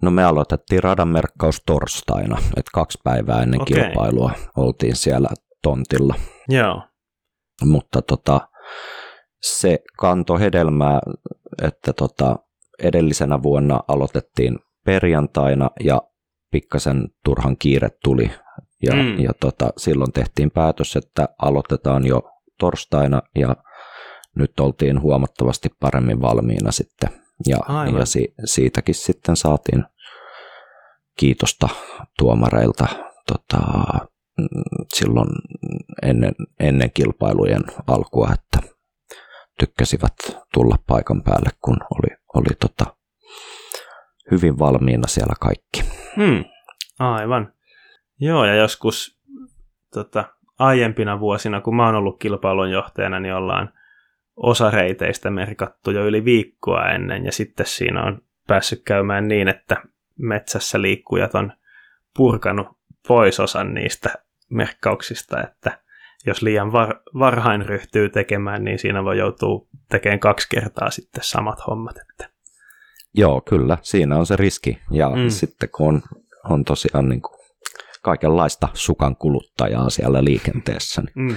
No 0.01 0.11
me 0.11 0.23
aloitettiin 0.23 0.83
radan 0.83 1.07
merkkaus 1.07 1.63
torstaina, 1.65 2.37
että 2.37 2.71
kaksi 2.73 2.99
päivää 3.03 3.43
ennen 3.43 3.61
okay. 3.61 3.83
kilpailua 3.83 4.31
oltiin 4.57 4.95
siellä 4.95 5.29
tontilla. 5.61 6.15
Joo. 6.49 6.83
mutta 7.65 8.01
tota, 8.01 8.49
se 9.41 9.79
kanto 9.97 10.37
hedelmää, 10.37 10.99
että 11.63 11.93
tota, 11.93 12.35
edellisenä 12.83 13.43
vuonna 13.43 13.79
aloitettiin 13.87 14.59
perjantaina 14.85 15.69
ja 15.83 16.01
pikkasen 16.51 17.07
turhan 17.25 17.57
kiire 17.57 17.89
tuli. 18.03 18.31
Ja, 18.83 18.93
Mm. 18.95 19.19
ja 19.19 19.31
tota, 19.39 19.73
silloin 19.77 20.11
tehtiin 20.11 20.51
päätös, 20.51 20.95
että 20.95 21.29
aloitetaan 21.37 22.05
jo 22.07 22.21
torstaina 22.59 23.21
ja 23.35 23.55
nyt 24.35 24.59
oltiin 24.59 25.01
huomattavasti 25.01 25.69
paremmin 25.79 26.21
valmiina 26.21 26.71
sitten. 26.71 27.09
Ja, 27.47 27.57
Aivan. 27.67 27.99
ja 27.99 28.05
si, 28.05 28.33
siitäkin 28.45 28.95
sitten 28.95 29.35
saatiin 29.35 29.85
kiitosta 31.17 31.69
tuomareilta 32.17 32.87
tota, 33.27 33.59
mm, 34.37 34.47
silloin 34.95 35.29
ennen, 36.03 36.33
ennen 36.59 36.91
kilpailujen 36.93 37.61
alkua, 37.87 38.29
että 38.33 38.70
tykkäsivät 39.59 40.13
tulla 40.53 40.75
paikan 40.87 41.23
päälle, 41.23 41.49
kun 41.61 41.77
oli, 41.91 42.17
oli 42.33 42.55
tota, 42.59 42.95
hyvin 44.31 44.59
valmiina 44.59 45.07
siellä 45.07 45.33
kaikki. 45.41 45.83
Hmm. 46.15 46.45
Aivan. 46.99 47.53
Joo, 48.19 48.45
ja 48.45 48.55
joskus 48.55 49.19
tota, 49.93 50.25
aiempina 50.59 51.19
vuosina, 51.19 51.61
kun 51.61 51.75
mä 51.75 51.85
oon 51.85 51.95
ollut 51.95 52.19
kilpailun 52.19 52.71
johtajana, 52.71 53.19
niin 53.19 53.33
ollaan 53.33 53.73
osa 54.35 54.69
reiteistä 54.69 55.29
merkattu 55.29 55.91
jo 55.91 56.05
yli 56.05 56.25
viikkoa 56.25 56.89
ennen, 56.89 57.25
ja 57.25 57.31
sitten 57.31 57.65
siinä 57.65 58.03
on 58.03 58.21
päässyt 58.47 58.81
käymään 58.85 59.27
niin, 59.27 59.47
että 59.47 59.83
metsässä 60.19 60.81
liikkujat 60.81 61.35
on 61.35 61.53
purkanut 62.17 62.67
pois 63.07 63.39
osan 63.39 63.73
niistä 63.73 64.09
merkkauksista, 64.49 65.43
että 65.43 65.80
jos 66.25 66.41
liian 66.41 66.71
var- 66.71 66.99
varhain 67.19 67.65
ryhtyy 67.65 68.09
tekemään, 68.09 68.63
niin 68.63 68.79
siinä 68.79 69.03
voi 69.03 69.17
joutua 69.17 69.67
tekemään 69.89 70.19
kaksi 70.19 70.47
kertaa 70.51 70.89
sitten 70.89 71.23
samat 71.23 71.67
hommat. 71.67 71.95
Että. 71.97 72.29
Joo, 73.13 73.41
kyllä, 73.41 73.77
siinä 73.81 74.17
on 74.17 74.25
se 74.25 74.35
riski. 74.35 74.79
Ja 74.91 75.09
Mm. 75.09 75.29
sitten 75.29 75.69
kun 75.69 75.87
on, 75.87 76.01
on 76.49 76.63
tosiaan 76.65 77.09
niin 77.09 77.21
kuin 77.21 77.39
kaikenlaista 78.01 78.67
sukan 78.73 79.15
kuluttajaa 79.15 79.89
siellä 79.89 80.23
liikenteessä, 80.23 81.01
niin 81.01 81.11
Mm. 81.15 81.35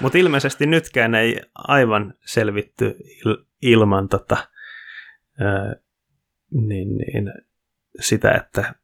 Mutta 0.00 0.18
ilmeisesti 0.18 0.66
nytkään 0.66 1.14
ei 1.14 1.40
aivan 1.54 2.14
selvitty 2.26 2.96
il- 3.26 3.44
ilman 3.62 4.08
tota, 4.08 4.36
ää, 5.40 5.74
niin, 6.50 6.88
niin, 6.96 7.32
sitä, 8.00 8.30
että 8.30 8.74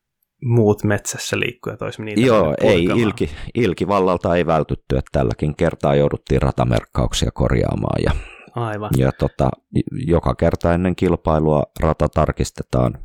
muut 0.43 0.85
metsässä 0.85 1.41
liikkujat 1.41 1.83
olisi 1.83 2.03
niitä 2.03 2.21
Joo, 2.21 2.55
ei, 2.61 2.85
ilki, 2.85 3.31
ilkivallalta 3.55 4.37
ei 4.37 4.47
vältytty, 4.47 4.97
että 4.97 5.09
tälläkin 5.13 5.57
kertaa 5.57 5.95
jouduttiin 5.95 6.43
ratamerkkauksia 6.43 7.31
korjaamaan 7.35 8.03
ja, 8.03 8.11
Aivan. 8.55 8.91
ja 8.97 9.13
tota, 9.13 9.51
joka 10.07 10.35
kerta 10.35 10.75
ennen 10.75 10.97
kilpailua 10.97 11.63
rata 11.81 12.09
tarkistetaan 12.09 12.99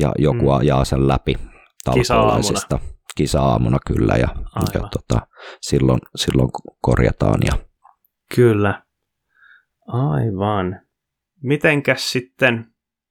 ja 0.00 0.12
joku 0.18 0.42
Mm. 0.50 0.56
ajaa 0.58 0.84
sen 0.84 1.08
läpi 1.08 1.34
talkoolaisista. 1.84 2.78
Kisa-aamuna 3.16 3.78
kyllä 3.86 4.14
ja, 4.14 4.28
ja 4.74 4.80
tota, 4.80 5.26
silloin, 5.60 6.00
silloin 6.16 6.48
korjataan. 6.80 7.40
Ja, 7.46 7.52
Kyllä. 8.34 8.82
Aivan. 9.88 10.80
Mitenkäs 11.42 12.12
sitten 12.12 12.66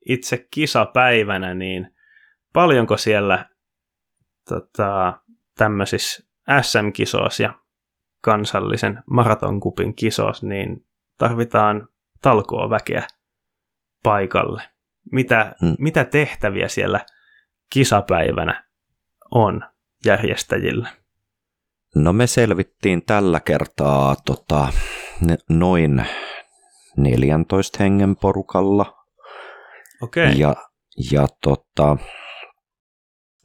itse 0.10 0.48
kisapäivänä, 0.52 1.54
niin 1.54 1.93
paljonko 2.54 2.98
siellä 2.98 3.50
tota, 4.50 5.20
tämmöisissä 5.58 6.24
SM-kisoissa 6.62 7.44
ja 7.44 7.54
kansallisen 8.22 9.04
maratonkupin 9.10 9.96
kisoissa, 9.96 10.48
niin 10.48 10.86
tarvitaan 11.18 11.88
talkoa 12.22 12.70
väkeä 12.70 13.08
paikalle. 14.04 14.62
Mitä, 15.12 15.56
Hmm. 15.62 15.76
mitä 15.80 16.06
tehtäviä 16.06 16.68
siellä 16.68 17.06
kisapäivänä 17.70 18.64
on 19.32 19.62
järjestäjillä? 20.06 20.90
no 21.96 22.14
me 22.14 22.28
selvittiin 22.28 23.06
tällä 23.06 23.40
kertaa 23.40 24.16
tota, 24.26 24.68
noin 25.50 26.06
14 26.98 27.78
hengen 27.84 28.16
porukalla. 28.16 29.06
Okei. 30.02 30.26
Okay. 30.28 30.38
Ja, 30.38 30.56
ja 31.12 31.28
tota, 31.44 31.98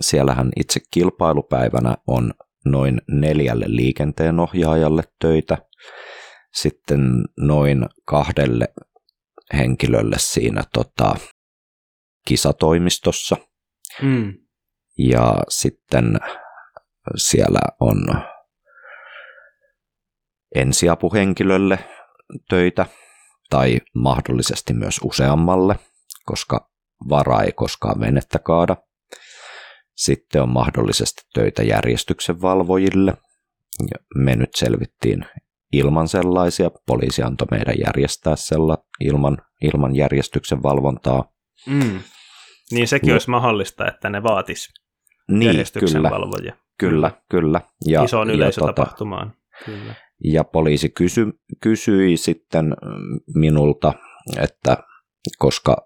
siellähän 0.01 0.51
itse 0.57 0.81
kilpailupäivänä 0.91 1.97
on 2.07 2.33
noin 2.65 3.01
neljälle 3.09 3.65
liikenteenohjaajalle 3.69 5.03
töitä, 5.21 5.59
sitten 6.55 7.01
noin 7.39 7.87
kahdelle 8.05 8.69
henkilölle 9.55 10.17
siinä 10.19 10.63
tota, 10.73 11.17
kisatoimistossa 12.27 13.37
Mm. 14.03 14.35
ja 14.99 15.35
sitten 15.49 16.19
siellä 17.17 17.61
on 17.81 17.99
ensiapuhenkilölle 20.55 21.79
töitä 22.49 22.87
tai 23.51 23.79
mahdollisesti 23.95 24.73
myös 24.73 25.01
useammalle, 25.05 25.79
koska 26.25 26.71
vara 27.09 27.43
ei 27.43 27.53
koskaan 27.53 28.01
venettä 28.01 28.39
kaada. 28.39 28.77
Sitten 29.99 30.43
on 30.43 30.49
mahdollisesti 30.49 31.23
töitä 31.35 31.63
järjestyksen 31.63 32.43
valvojille. 32.43 33.15
Ja 33.91 33.99
me 34.15 34.37
nyt 34.37 34.51
selvittiin 34.57 35.25
ilman 35.73 36.09
sellaisia. 36.09 36.71
Poliisi 36.87 37.23
antoi 37.23 37.47
meidän 37.51 37.75
järjestää 37.87 38.37
sella 38.37 38.79
ilman, 39.01 39.39
ilman 39.63 39.97
järjestyksen 39.97 40.63
valvontaa. 40.63 41.25
Mm. 41.67 42.01
Niin 42.71 42.89
sekin 42.89 43.09
Ja- 43.09 43.15
olisi 43.15 43.31
mahdollista, 43.31 43.89
että 43.89 44.11
ne 44.11 44.23
vaatis 44.23 44.69
Niin, 45.31 45.43
järjestyksen 45.47 45.99
kyllä, 45.99 46.11
valvojia. 46.11 46.57
kyllä, 46.79 47.11
kyllä. 47.31 47.61
Ja, 47.87 48.03
Isoon 48.03 48.29
ja, 48.29 48.35
yleisötapahtumaan. 48.35 49.35
Kyllä. 49.65 49.95
ja 50.25 50.45
poliisi 50.45 50.89
kysy, 50.89 51.27
kysyi 51.61 52.17
sitten 52.17 52.65
mm, 52.67 53.21
minulta, 53.35 53.93
että 54.43 54.77
koska 55.39 55.77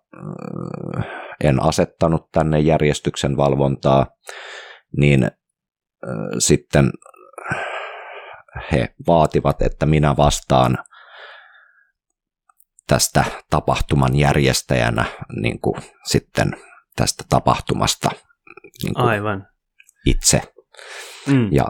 äh, 0.99 1.22
en 1.43 1.63
asettanut 1.63 2.31
tänne 2.33 2.61
järjestyksen 2.61 3.37
valvontaa, 3.37 4.07
niin 4.97 5.31
sitten 6.39 6.91
he 8.73 8.95
vaativat, 9.07 9.63
että 9.63 9.87
minä 9.87 10.17
vastaan 10.17 10.79
tästä 12.87 13.25
tapahtuman 13.51 14.17
järjestäjänä 14.17 15.05
niin 15.41 15.61
kuin 15.61 15.83
sitten 16.05 16.57
tästä 16.97 17.25
tapahtumasta 17.29 18.11
niin 18.83 18.95
kuin 18.95 19.07
Aivan. 19.07 19.47
itse. 20.07 20.43
Mm. 21.27 21.53
Ja 21.53 21.65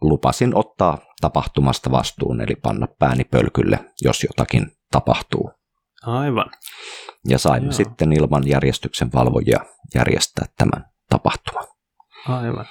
lupasin 0.00 0.56
ottaa 0.56 0.98
tapahtumasta 1.20 1.90
vastuun, 1.90 2.40
eli 2.40 2.56
panna 2.56 2.86
pääni 2.98 3.24
pölkylle, 3.24 3.78
jos 4.02 4.22
jotakin 4.22 4.72
tapahtuu. 4.90 5.50
Aivan. 6.06 6.50
Ja 7.28 7.38
saimme 7.38 7.66
Joo. 7.66 7.72
sitten 7.72 8.12
ilman 8.12 8.48
järjestyksen 8.48 9.10
valvojia 9.14 9.60
järjestää 9.94 10.46
tämän 10.56 10.84
tapahtuman. 11.08 11.66
Aivan. 12.28 12.66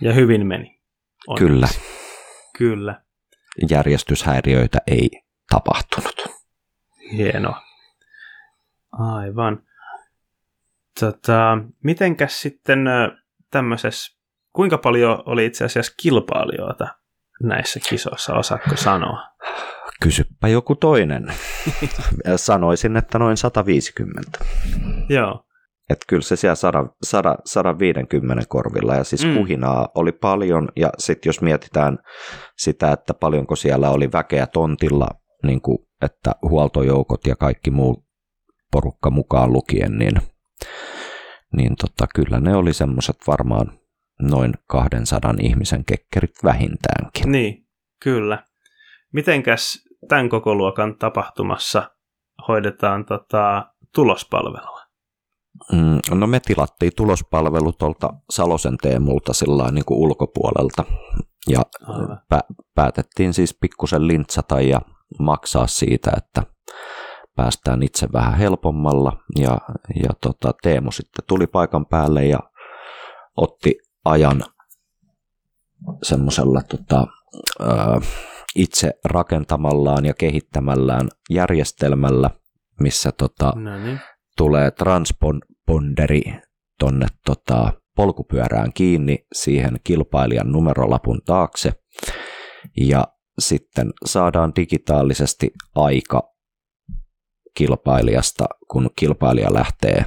Ja 0.00 0.12
hyvin 0.12 0.46
meni. 0.46 0.80
Onneksi. 1.26 1.48
Kyllä, 1.48 1.68
Kyllä. 2.58 3.02
järjestyshäiriöitä 3.70 4.78
ei 4.86 5.10
tapahtunut. 5.50 6.16
Hienoa. 7.12 7.62
Aivan. 8.92 9.62
Tota, 11.00 11.58
mitenkäs 11.84 12.40
sitten 12.42 12.84
tämmöisessä, 13.50 14.16
kuinka 14.52 14.78
paljon 14.78 15.22
oli 15.26 15.46
itse 15.46 15.64
asiassa 15.64 15.94
kilpailijoita 15.96 16.88
näissä 17.42 17.80
kisoissa, 17.88 18.34
osaatko 18.34 18.76
sanoa? 18.76 19.30
Kysyppä 20.02 20.48
joku 20.48 20.74
toinen. 20.76 21.32
Sanoisin, 22.36 22.96
että 22.96 23.18
noin 23.18 23.36
150. 23.36 24.38
Joo. 25.08 25.44
Että 25.90 26.04
kyllä 26.08 26.22
se 26.22 26.36
siellä 26.36 26.54
100, 26.54 26.86
100, 27.02 27.36
150 27.44 28.44
korvilla 28.48 28.94
ja 28.94 29.04
siis 29.04 29.24
mm. 29.24 29.34
kuhinaa 29.34 29.88
oli 29.94 30.12
paljon 30.12 30.68
ja 30.76 30.90
sitten 30.98 31.28
jos 31.28 31.40
mietitään 31.40 31.98
sitä, 32.56 32.92
että 32.92 33.14
paljonko 33.14 33.56
siellä 33.56 33.90
oli 33.90 34.12
väkeä 34.12 34.46
tontilla, 34.46 35.08
niin 35.42 35.60
kuin, 35.60 35.78
että 36.02 36.32
huoltojoukot 36.42 37.26
ja 37.26 37.36
kaikki 37.36 37.70
muu 37.70 38.06
porukka 38.72 39.10
mukaan 39.10 39.52
lukien, 39.52 39.98
niin, 39.98 40.14
niin 41.56 41.76
tota, 41.76 42.06
kyllä 42.14 42.40
ne 42.40 42.56
oli 42.56 42.72
semmoiset 42.72 43.16
varmaan 43.26 43.78
noin 44.22 44.52
200 44.66 45.34
ihmisen 45.40 45.84
kekkerit 45.84 46.34
vähintäänkin. 46.44 47.32
Niin, 47.32 47.66
kyllä. 48.02 48.44
Mitenkäs 49.12 49.89
tämän 50.10 50.28
koko 50.28 50.54
luokan 50.54 50.96
tapahtumassa 50.98 51.90
hoidetaan 52.48 53.04
tota, 53.04 53.66
tulospalvelua? 53.94 54.80
Mm, 55.72 56.18
No 56.18 56.26
me 56.26 56.40
tilattiin 56.40 56.92
tulospalvelu 56.96 57.72
tuolta 57.72 58.10
Salosen 58.30 58.76
Teemulta 58.82 59.32
sillä 59.32 59.70
niin 59.70 59.84
kuin 59.84 59.98
ulkopuolelta 59.98 60.84
ja 61.48 61.62
Aivan. 61.86 62.18
pä- 62.34 62.54
päätettiin 62.74 63.34
siis 63.34 63.58
pikkusen 63.60 64.06
lintsata 64.06 64.60
ja 64.60 64.80
maksaa 65.18 65.66
siitä, 65.66 66.12
että 66.16 66.42
päästään 67.36 67.82
itse 67.82 68.08
vähän 68.12 68.34
helpommalla 68.34 69.12
ja, 69.38 69.58
ja 70.02 70.10
tota, 70.20 70.54
Teemu 70.62 70.90
sitten 70.90 71.24
tuli 71.28 71.46
paikan 71.46 71.86
päälle 71.86 72.26
ja 72.26 72.38
otti 73.36 73.74
ajan 74.04 74.42
semmoisella 76.02 76.60
tota, 76.62 77.06
ö, 77.60 77.66
itse 78.56 78.92
rakentamallaan 79.04 80.04
ja 80.04 80.14
kehittämällään 80.14 81.08
järjestelmällä, 81.30 82.30
missä 82.80 83.12
tota, 83.12 83.52
No 83.56 83.78
niin. 83.78 84.00
tulee 84.36 84.70
transponderi 84.70 86.22
tonne 86.78 87.06
tota, 87.26 87.72
polkupyörään 87.96 88.72
kiinni 88.72 89.18
siihen 89.32 89.80
kilpailijan 89.84 90.52
numerolapun 90.52 91.20
taakse 91.26 91.72
ja 92.80 93.04
sitten 93.38 93.90
saadaan 94.04 94.52
digitaalisesti 94.56 95.50
aika 95.74 96.22
kilpailijasta, 97.56 98.46
kun 98.70 98.90
kilpailija 98.96 99.54
lähtee 99.54 100.04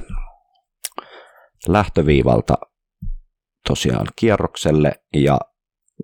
lähtöviivalta 1.68 2.54
tosiaan 3.68 4.06
kierrokselle 4.16 4.92
ja 5.16 5.40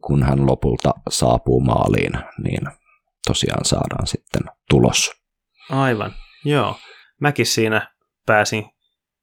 kun 0.00 0.22
hän 0.22 0.46
lopulta 0.46 0.94
saapuu 1.08 1.60
maaliin, 1.60 2.12
niin 2.42 2.62
tosiaan 3.26 3.64
saadaan 3.64 4.06
sitten 4.06 4.42
tulos. 4.70 5.12
Aivan, 5.70 6.12
joo. 6.44 6.76
Mäkin 7.20 7.46
siinä 7.46 7.94
pääsin 8.26 8.64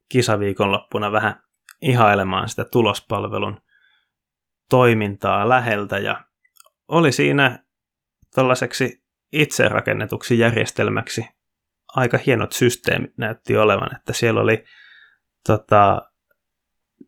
kisaviikonloppuna 0.10 1.12
vähän 1.12 1.44
ihailemaan 1.82 2.50
sitä 2.50 2.66
tulospalvelun 2.66 3.62
toimintaa 4.70 5.50
läheltä 5.50 5.98
ja 5.98 6.22
oli 6.88 7.12
siinä 7.12 7.64
tällaiseksi 8.36 9.04
itse 9.32 9.70
rakennetuksi 9.70 10.40
järjestelmäksi 10.40 11.26
aika 11.88 12.20
hienot 12.26 12.52
systeemit 12.52 13.18
näytti 13.18 13.58
olevan, 13.58 13.96
että 13.96 14.14
siellä 14.14 14.42
oli 14.42 14.64
tota, 15.48 16.02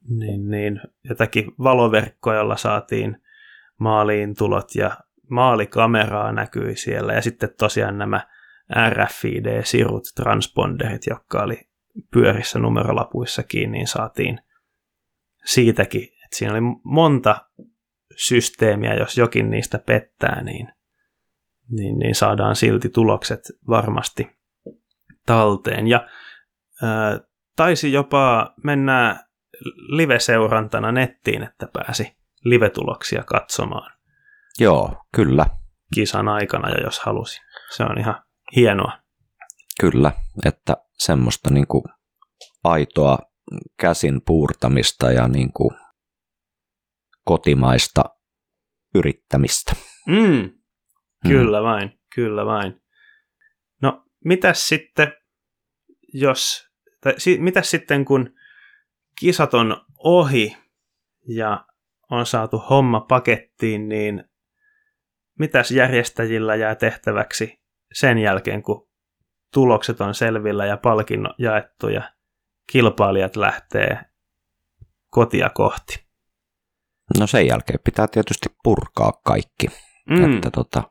niin, 0.10 0.50
niin, 0.50 0.82
jotakin 1.04 1.52
valoverkkoja, 1.64 2.38
jolla 2.38 2.58
saatiin 2.58 3.22
maaliin 3.80 4.36
tulot 4.36 4.76
ja 4.76 4.98
maalikameraa 5.30 6.32
näkyi 6.32 6.76
siellä 6.76 7.14
ja 7.14 7.22
sitten 7.22 7.50
tosiaan 7.58 7.98
nämä 7.98 8.28
RFID-sirut, 8.90 10.04
transponderit, 10.16 11.02
jotka 11.10 11.44
oli 11.44 11.70
pyörissä 12.14 12.60
numerolapuissa 12.60 13.44
kiinni, 13.44 13.78
niin 13.78 13.88
saatiin 13.88 14.40
siitäkin, 15.46 16.04
että 16.04 16.36
siinä 16.36 16.54
oli 16.54 16.62
monta 16.84 17.36
systeemiä, 18.16 18.94
jos 18.94 19.18
jokin 19.18 19.50
niistä 19.50 19.80
pettää, 19.80 20.44
niin, 20.44 20.74
niin, 21.70 22.00
niin 22.00 22.16
saadaan 22.16 22.56
silti 22.56 22.90
tulokset 22.90 23.42
varmasti 23.68 24.30
talteen. 25.26 25.88
Ja 25.88 26.08
ää, 26.84 27.20
taisi 27.56 27.94
jopa 27.94 28.54
mennä 28.64 29.24
live-seurantana 29.90 30.92
nettiin, 30.92 31.44
että 31.44 31.68
pääsi 31.74 32.19
live-tuloksia 32.44 33.24
katsomaan 33.24 34.00
Joo, 34.60 35.06
kyllä, 35.16 35.46
kisan 35.96 36.28
aikana, 36.28 36.70
ja 36.70 36.84
jos 36.84 37.00
halusi. 37.00 37.42
Se 37.76 37.84
on 37.84 38.00
ihan 38.00 38.24
hienoa. 38.56 39.00
Kyllä, 39.82 40.12
että 40.46 40.78
semmoista 40.98 41.54
niin 41.54 41.68
kuin 41.68 41.84
aitoa 42.64 43.18
käsin 43.80 44.22
puurtamista 44.26 45.12
ja 45.12 45.28
niin 45.28 45.54
kuin 45.54 45.72
kotimaista 47.26 48.04
yrittämistä. 48.96 49.74
Mm, 50.08 50.50
kyllä 51.28 51.64
vain, 51.64 52.00
kyllä 52.16 52.46
vain. 52.46 52.82
No, 53.82 54.06
mitäs 54.26 54.68
sitten, 54.68 55.14
jos, 56.14 56.68
tai 57.02 57.14
si, 57.18 57.38
mitäs 57.38 57.72
sitten 57.72 58.06
kun 58.06 58.34
kisat 59.20 59.54
on 59.54 59.86
ohi 59.98 60.58
ja 61.28 61.66
on 62.12 62.26
saatu 62.26 62.58
homma 62.58 63.00
pakettiin, 63.00 63.90
niin 63.90 64.24
mitäs 65.40 65.72
järjestäjillä 65.72 66.56
jää 66.56 66.76
tehtäväksi 66.76 67.62
sen 67.94 68.18
jälkeen, 68.18 68.64
kun 68.64 68.90
tulokset 69.54 70.02
on 70.02 70.16
selvillä 70.16 70.66
ja 70.66 70.78
palkinnot 70.78 71.36
jaettu 71.38 71.88
ja 71.88 72.12
kilpailijat 72.72 73.36
lähtee 73.36 74.00
kotia 75.10 75.50
kohti? 75.50 76.06
No 77.20 77.28
sen 77.28 77.48
jälkeen 77.48 77.80
pitää 77.84 78.08
tietysti 78.08 78.50
purkaa 78.64 79.12
kaikki, 79.26 79.68
Mm, 80.10 80.36
että 80.36 80.52
tota, 80.52 80.84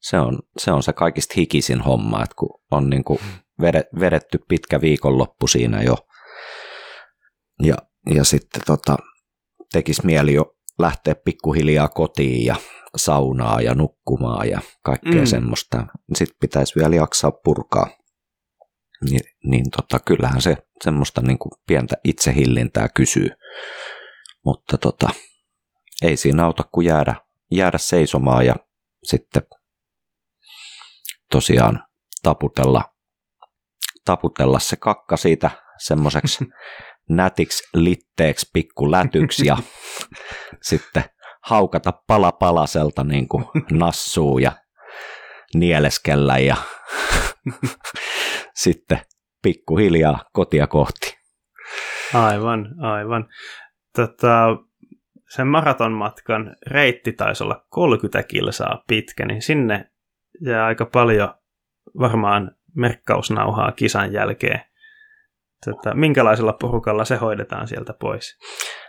se, 0.00 0.18
on, 0.18 0.38
se 0.58 0.72
on 0.72 0.82
se 0.82 0.92
kaikista 0.92 1.34
hikisin 1.36 1.80
homma, 1.80 2.22
että 2.22 2.34
kun 2.36 2.60
on 2.70 2.90
niin 2.90 3.04
kuin 3.04 3.18
vede- 3.62 4.00
vedetty 4.00 4.38
pitkä 4.48 4.80
viikonloppu 4.80 5.46
siinä 5.46 5.82
jo 5.82 5.96
ja, 7.62 7.74
ja 8.14 8.24
sitten 8.24 8.62
tota, 8.66 8.96
tekisi 9.72 10.06
mieli 10.06 10.34
jo 10.34 10.56
lähteä 10.78 11.14
pikkuhiljaa 11.14 11.88
kotiin 11.88 12.46
ja 12.46 12.56
saunaa 12.96 13.60
ja 13.60 13.74
nukkumaan 13.74 14.48
ja 14.48 14.60
kaikkea 14.82 15.12
Mm. 15.12 15.18
mm. 15.20 15.26
semmoista. 15.26 15.86
Sitten 16.14 16.36
pitäisi 16.40 16.74
vielä 16.80 16.96
jaksaa 16.96 17.32
purkaa. 17.44 17.86
Ni, 19.10 19.18
niin 19.44 19.70
tota, 19.70 19.98
kyllähän 20.04 20.42
se 20.42 20.56
semmoista 20.84 21.20
niin 21.20 21.38
kuin 21.38 21.52
pientä 21.66 21.96
itsehillintää 22.04 22.88
kysyy. 22.88 23.30
Mutta 24.44 24.78
tota, 24.78 25.08
ei 26.02 26.16
siinä 26.16 26.44
auta 26.44 26.64
kuin 26.72 26.86
jäädä, 26.86 27.14
jäädä 27.50 27.78
seisomaan 27.78 28.46
ja 28.46 28.54
sitten 29.04 29.42
tosiaan 31.30 31.84
taputella, 32.22 32.84
taputella 34.04 34.58
se 34.58 34.76
kakka 34.76 35.16
siitä 35.16 35.50
semmoiseksi 35.78 36.44
nätiksi 37.08 37.68
litteeksi 37.74 38.50
pikkulätyksi 38.52 39.46
ja 39.46 39.56
sitten 40.68 41.04
haukata 41.46 41.92
pala 42.06 42.32
palaselta 42.32 43.04
niin 43.04 43.28
kuin 43.28 43.44
nassuu 43.72 44.38
ja 44.38 44.52
nieleskellä 45.54 46.38
ja 46.38 46.56
sitten 48.62 48.98
pikkuhiljaa 49.42 50.24
kotia 50.32 50.66
kohti. 50.66 51.16
Aivan, 52.14 52.74
aivan. 52.80 53.28
Tota, 53.96 54.56
sen 55.28 55.46
maratonmatkan 55.46 56.56
reitti 56.66 57.12
taisi 57.12 57.44
olla 57.44 57.66
30 57.68 58.22
kilsaa 58.22 58.82
pitkä, 58.88 59.26
niin 59.26 59.42
sinne 59.42 59.90
jää 60.40 60.66
aika 60.66 60.86
paljon 60.86 61.34
varmaan 61.98 62.56
merkkausnauhaa 62.74 63.72
kisan 63.72 64.12
jälkeen. 64.12 64.60
Tota, 65.64 65.94
minkälaisella 65.94 66.52
porukalla 66.52 67.04
se 67.04 67.16
hoidetaan 67.16 67.68
sieltä 67.68 67.94
pois? 68.00 68.38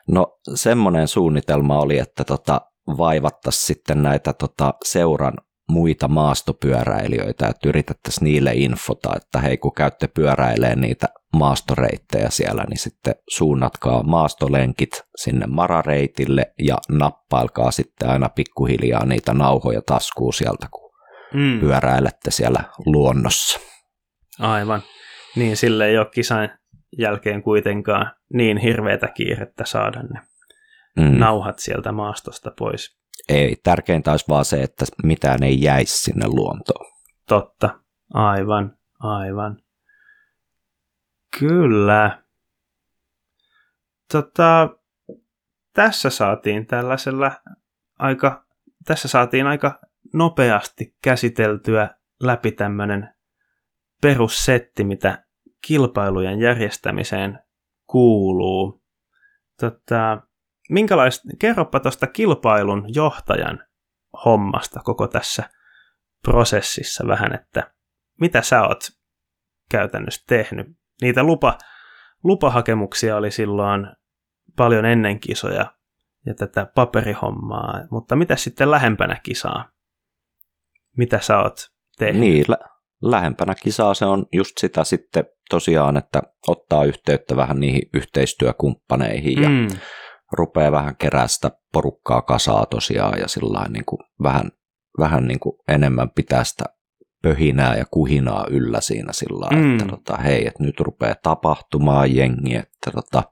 No 0.07 0.39
semmoinen 0.55 1.07
suunnitelma 1.07 1.79
oli, 1.79 1.99
että 1.99 2.23
tota, 2.23 2.61
vaivattaisiin 2.97 3.65
sitten 3.65 4.03
näitä 4.03 4.33
tota, 4.33 4.73
seuran 4.85 5.33
muita 5.69 6.07
maastopyöräilijöitä, 6.07 7.47
että 7.47 7.69
yritettäisiin 7.69 8.23
niille 8.23 8.51
infota, 8.53 9.09
että 9.15 9.39
hei 9.39 9.57
kun 9.57 9.73
käytte 9.73 10.07
pyöräilee 10.07 10.75
niitä 10.75 11.07
maastoreittejä 11.33 12.29
siellä, 12.29 12.63
niin 12.69 12.77
sitten 12.77 13.15
suunnatkaa 13.29 14.03
maastolenkit 14.03 15.03
sinne 15.15 15.45
marareitille 15.47 16.53
ja 16.59 16.77
nappailkaa 16.89 17.71
sitten 17.71 18.09
aina 18.09 18.29
pikkuhiljaa 18.29 19.05
niitä 19.05 19.33
nauhoja 19.33 19.81
taskuun 19.85 20.33
sieltä, 20.33 20.67
kun 20.71 20.91
mm. 21.33 21.59
pyöräilette 21.59 22.31
siellä 22.31 22.63
luonnossa. 22.85 23.59
Aivan. 24.39 24.81
Niin 25.37 25.57
sille 25.57 25.85
ei 25.87 25.97
ole 25.97 26.09
kisan 26.13 26.49
jälkeen 26.97 27.43
kuitenkaan 27.43 28.11
niin 28.33 28.57
hirveätä 28.57 29.07
kiirettä 29.07 29.65
saada 29.65 30.03
ne 30.03 30.21
mm. 30.97 31.19
nauhat 31.19 31.59
sieltä 31.59 31.91
maastosta 31.91 32.51
pois. 32.59 32.97
Ei, 33.29 33.55
tärkeintä 33.63 34.11
olisi 34.11 34.25
vaan 34.29 34.45
se, 34.45 34.63
että 34.63 34.85
mitään 35.03 35.43
ei 35.43 35.61
jäisi 35.61 35.97
sinne 35.97 36.27
luontoon. 36.27 36.85
Totta, 37.27 37.79
aivan, 38.13 38.77
aivan. 38.99 39.61
Kyllä. 41.39 42.23
Tota, 44.11 44.69
tässä 45.73 46.09
saatiin 46.09 46.67
tällaisella 46.67 47.31
aika, 47.99 48.45
tässä 48.85 49.07
saatiin 49.07 49.47
aika 49.47 49.79
nopeasti 50.13 50.95
käsiteltyä 51.03 51.89
läpi 52.23 52.51
tämmöinen 52.51 53.13
perussetti, 54.01 54.83
mitä 54.83 55.26
kilpailujen 55.67 56.39
järjestämiseen 56.39 57.39
kuuluu. 57.87 58.83
Tota, 59.59 60.21
minkälaista, 60.69 61.27
kerropa 61.39 61.79
tuosta 61.79 62.07
kilpailun 62.07 62.85
johtajan 62.95 63.63
hommasta 64.25 64.79
koko 64.83 65.07
tässä 65.07 65.49
prosessissa 66.21 67.07
vähän, 67.07 67.33
että 67.33 67.71
mitä 68.21 68.41
sä 68.41 68.63
oot 68.63 68.83
käytännössä 69.71 70.23
tehnyt. 70.27 70.67
Niitä 71.01 71.23
lupa, 71.23 71.57
lupahakemuksia 72.23 73.17
oli 73.17 73.31
silloin 73.31 73.87
paljon 74.57 74.85
ennen 74.85 75.19
kisoja 75.19 75.73
ja 76.25 76.33
tätä 76.33 76.67
paperihommaa, 76.75 77.73
mutta 77.91 78.15
mitä 78.15 78.35
sitten 78.35 78.71
lähempänä 78.71 79.19
kisaa? 79.23 79.71
Mitä 80.97 81.19
sä 81.19 81.39
oot 81.39 81.71
tehnyt? 81.97 82.19
Niin, 82.19 82.45
lä- 82.47 82.69
lähempänä 83.01 83.55
kisaa 83.55 83.93
se 83.93 84.05
on 84.05 84.25
just 84.31 84.57
sitä 84.57 84.83
sitten 84.83 85.25
tosiaan, 85.49 85.97
että 85.97 86.21
ottaa 86.47 86.83
yhteyttä 86.83 87.35
vähän 87.35 87.59
niihin 87.59 87.89
yhteistyökumppaneihin 87.93 89.41
ja 89.41 89.49
mm 89.49 89.67
rupeaa 90.31 90.71
vähän 90.71 90.95
kerää 90.95 91.27
sitä 91.27 91.51
porukkaa 91.73 92.21
kasaa 92.21 92.65
tosiaan 92.65 93.19
ja 93.19 93.27
sillä 93.27 93.65
niin 93.69 93.85
kuin 93.85 93.99
vähän, 94.23 94.51
vähän 94.99 95.27
niin 95.27 95.39
kuin 95.39 95.55
enemmän 95.67 96.09
pitää 96.09 96.43
sitä 96.43 96.65
pöhinää 97.23 97.75
ja 97.75 97.85
kuhinaa 97.91 98.45
yllä 98.49 98.81
siinä 98.81 99.13
sillä 99.13 99.49
mm. 99.51 99.73
että 99.73 99.85
tota, 99.85 100.17
hei, 100.17 100.47
että 100.47 100.63
nyt 100.63 100.79
rupeaa 100.79 101.15
tapahtumaan 101.23 102.15
jengi, 102.15 102.55
että 102.55 102.91
tota, 102.91 103.23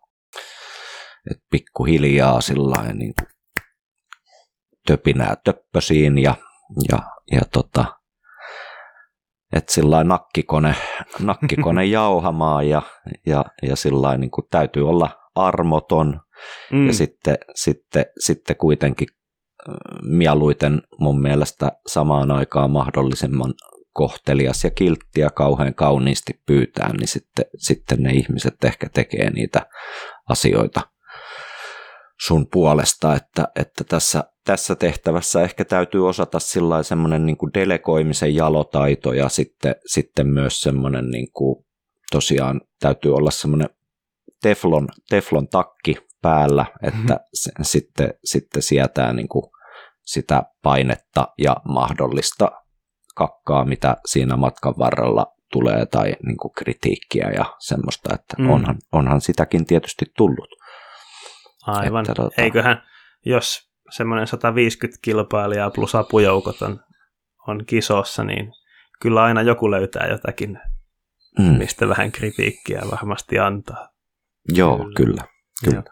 että 1.32 1.43
pikkuhiljaa 1.51 2.41
sillä 2.41 2.93
niin 2.93 3.13
kuin 3.19 3.28
töpinää 4.88 5.36
töppösiin 5.43 6.17
ja, 6.17 6.36
ja, 6.91 6.99
ja 7.32 7.41
tota, 7.54 7.86
että 9.55 9.73
sillä 9.73 10.03
nakkikone, 10.03 10.75
nakkikone 11.19 11.85
jauhamaan 11.99 12.69
ja, 12.69 12.81
ja, 13.25 13.45
ja 13.63 13.75
sillä 13.75 14.17
niin 14.17 14.31
kuin 14.31 14.47
täytyy 14.51 14.89
olla 14.89 15.09
armoton 15.35 16.19
Mm. 16.71 16.87
Ja 16.87 16.93
sitten, 16.93 17.37
sitten, 17.55 18.05
sitten 18.19 18.55
kuitenkin 18.55 19.07
mieluiten 20.01 20.81
mun 20.99 21.21
mielestä 21.21 21.71
samaan 21.87 22.31
aikaan 22.31 22.71
mahdollisimman 22.71 23.53
kohtelias 23.93 24.63
ja 24.63 24.71
kilttiä 24.71 25.29
kauhean 25.29 25.73
kauniisti 25.73 26.41
pyytää, 26.45 26.93
niin 26.93 27.07
sitten, 27.07 27.45
sitten 27.57 28.03
ne 28.03 28.11
ihmiset 28.11 28.63
ehkä 28.63 28.89
tekee 28.89 29.29
niitä 29.29 29.65
asioita 30.29 30.81
sun 32.25 32.47
puolesta, 32.51 33.15
että, 33.15 33.47
että 33.55 33.83
tässä, 33.83 34.23
tässä 34.45 34.75
tehtävässä 34.75 35.41
ehkä 35.41 35.65
täytyy 35.65 36.08
osata 36.08 36.39
sillä 36.39 36.84
semmoinen 36.84 37.25
niin 37.25 37.38
delegoimisen 37.53 38.36
jalotaito 38.36 39.13
ja 39.13 39.29
sitten, 39.29 39.75
sitten 39.86 40.27
myös 40.27 40.62
semmoinen 40.62 41.10
niin 41.10 41.31
kuin, 41.34 41.65
tosiaan 42.12 42.62
täytyy 42.79 43.15
olla 43.15 43.31
semmoinen 43.31 43.69
teflon, 44.41 44.88
teflon 45.10 45.47
takki 45.47 45.97
päällä, 46.21 46.65
että 46.84 46.97
mm-hmm. 46.97 47.19
se, 47.34 47.51
sitten, 47.62 48.13
sitten 48.23 48.62
sietää 48.62 49.13
niin 49.13 49.27
kuin 49.27 49.43
sitä 50.05 50.43
painetta 50.63 51.27
ja 51.38 51.55
mahdollista 51.67 52.51
kakkaa, 53.15 53.65
mitä 53.65 53.97
siinä 54.05 54.38
matkan 54.38 54.73
varrella 54.77 55.25
tulee, 55.51 55.86
tai 55.86 56.15
niin 56.25 56.38
kuin 56.38 56.53
kritiikkiä 56.53 57.31
ja 57.36 57.45
semmoista, 57.60 58.13
että 58.13 58.36
mm. 58.38 58.49
onhan, 58.49 58.77
onhan 58.91 59.21
sitäkin 59.21 59.65
tietysti 59.65 60.05
tullut. 60.17 60.49
Aivan. 61.67 62.01
Että, 62.01 62.13
tota... 62.13 62.41
Eiköhän, 62.41 62.84
jos 63.25 63.74
semmoinen 63.89 64.28
150 64.28 65.00
kilpailijaa 65.02 65.69
plus 65.69 65.95
apujoukot 65.95 66.62
on, 66.62 66.80
on 67.48 67.65
kisossa, 67.65 68.24
niin 68.24 68.52
kyllä 69.02 69.24
aina 69.24 69.41
joku 69.41 69.71
löytää 69.71 70.08
jotakin, 70.08 70.60
mm. 71.39 71.45
mistä 71.45 71.89
vähän 71.89 72.12
kritiikkiä 72.12 72.82
varmasti 72.91 73.39
antaa. 73.39 73.89
Joo, 74.50 74.78
kyllä. 74.78 74.93
kyllä. 74.95 75.24
kyllä. 75.63 75.76
Joo. 75.76 75.84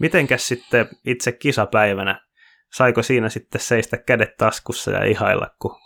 Mitenkäs 0.00 0.48
sitten 0.48 0.88
itse 1.06 1.32
kisapäivänä, 1.32 2.20
saiko 2.72 3.02
siinä 3.02 3.28
sitten 3.28 3.60
seistä 3.60 3.96
kädet 3.96 4.36
taskussa 4.36 4.90
ja 4.90 5.04
ihailla, 5.04 5.46
kun 5.58 5.76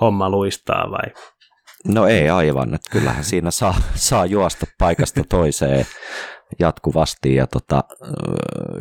homma 0.00 0.30
luistaa 0.30 0.90
vai? 0.90 1.12
No 1.86 2.06
ei 2.06 2.28
aivan, 2.28 2.74
että 2.74 2.90
kyllähän 2.90 3.24
siinä 3.24 3.50
saa, 3.50 3.74
saa 3.94 4.26
juosta 4.26 4.66
paikasta 4.78 5.22
toiseen 5.28 5.86
jatkuvasti 6.58 7.34
ja 7.34 7.46
tota, 7.46 7.84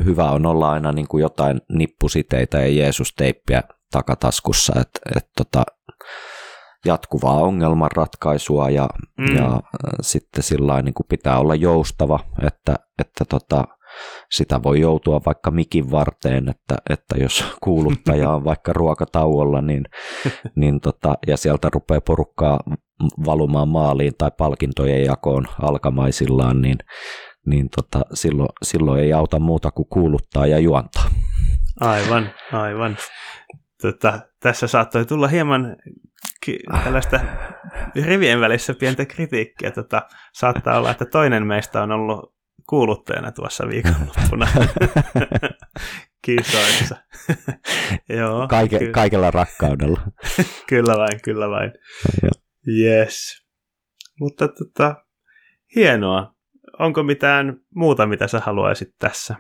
hyvä 0.06 0.32
on 0.32 0.46
olla 0.46 0.72
aina 0.72 0.92
niin 0.92 1.08
kuin 1.08 1.22
jotain 1.22 1.62
nippusiteitä 1.70 2.60
ja 2.60 2.68
Jeesus-teippiä 2.68 3.64
takataskussa, 3.92 4.74
että 4.82 5.00
et 5.16 5.30
tota, 5.38 5.64
jatkuvaa 6.86 7.42
ongelmanratkaisua 7.42 8.70
ja, 8.70 8.90
mm. 9.18 9.36
ja 9.36 9.62
sitten 10.02 10.44
sillä 10.44 10.82
niin 10.82 10.94
kuin 10.94 11.08
pitää 11.10 11.40
olla 11.40 11.56
joustava, 11.56 12.20
että, 12.42 12.76
että 13.00 13.26
tota, 13.30 13.64
sitä 14.32 14.64
voi 14.64 14.80
joutua 14.80 15.22
vaikka 15.26 15.52
mikin 15.52 15.92
varteen, 15.92 16.50
että, 16.50 16.76
että 16.90 17.16
jos 17.18 17.46
kuuluttaja 17.64 18.30
on 18.30 18.44
vaikka 18.44 18.74
ruokatauolla, 18.74 19.62
niin, 19.62 19.84
niin 20.56 20.80
tota, 20.80 21.18
ja 21.28 21.38
sieltä 21.38 21.70
rupeaa 21.74 22.02
porukkaa 22.02 22.60
valumaan 23.26 23.68
maaliin 23.68 24.14
tai 24.18 24.32
palkintojen 24.38 25.06
jakoon 25.06 25.48
alkamaisillaan, 25.62 26.62
niin, 26.62 26.78
niin 27.46 27.70
tota, 27.76 28.02
silloin, 28.14 28.50
silloin 28.64 29.04
ei 29.04 29.14
auta 29.14 29.40
muuta 29.40 29.72
kuin 29.72 29.88
kuuluttaa 29.90 30.48
ja 30.48 30.60
juontaa. 30.60 31.10
Aivan, 31.80 32.30
aivan. 32.52 32.98
Tota, 33.82 34.20
tässä 34.40 34.68
saattoi 34.68 35.06
tulla 35.06 35.28
hieman 35.28 35.76
ki- 36.46 36.60
tällaista 36.84 37.20
rivien 38.06 38.40
välissä 38.40 38.74
pientä 38.74 39.06
kritiikkiä. 39.06 39.72
Tota, 39.72 40.02
saattaa 40.34 40.78
olla, 40.78 40.92
että 40.92 41.06
toinen 41.06 41.48
meistä 41.48 41.82
on 41.84 41.92
ollut 41.92 42.34
kuuluttajana 42.70 43.32
tuossa 43.32 43.68
viikonloppuna 43.68 44.48
kisoissa. 46.26 46.96
Joo, 48.18 48.48
Kaike, 48.48 48.80
ky- 48.80 48.92
kaikella 48.92 49.32
rakkaudella. 49.32 50.02
kyllä 50.70 50.94
vain, 50.98 51.22
kyllä 51.24 51.50
vain. 51.50 51.72
Yes. 52.80 53.44
Mutta 54.20 54.48
tota, 54.48 54.96
hienoa. 55.76 56.34
Onko 56.80 57.04
mitään 57.04 57.58
muuta, 57.76 58.06
mitä 58.06 58.28
sä 58.28 58.40
haluaisit 58.40 58.90
tässä 59.00 59.36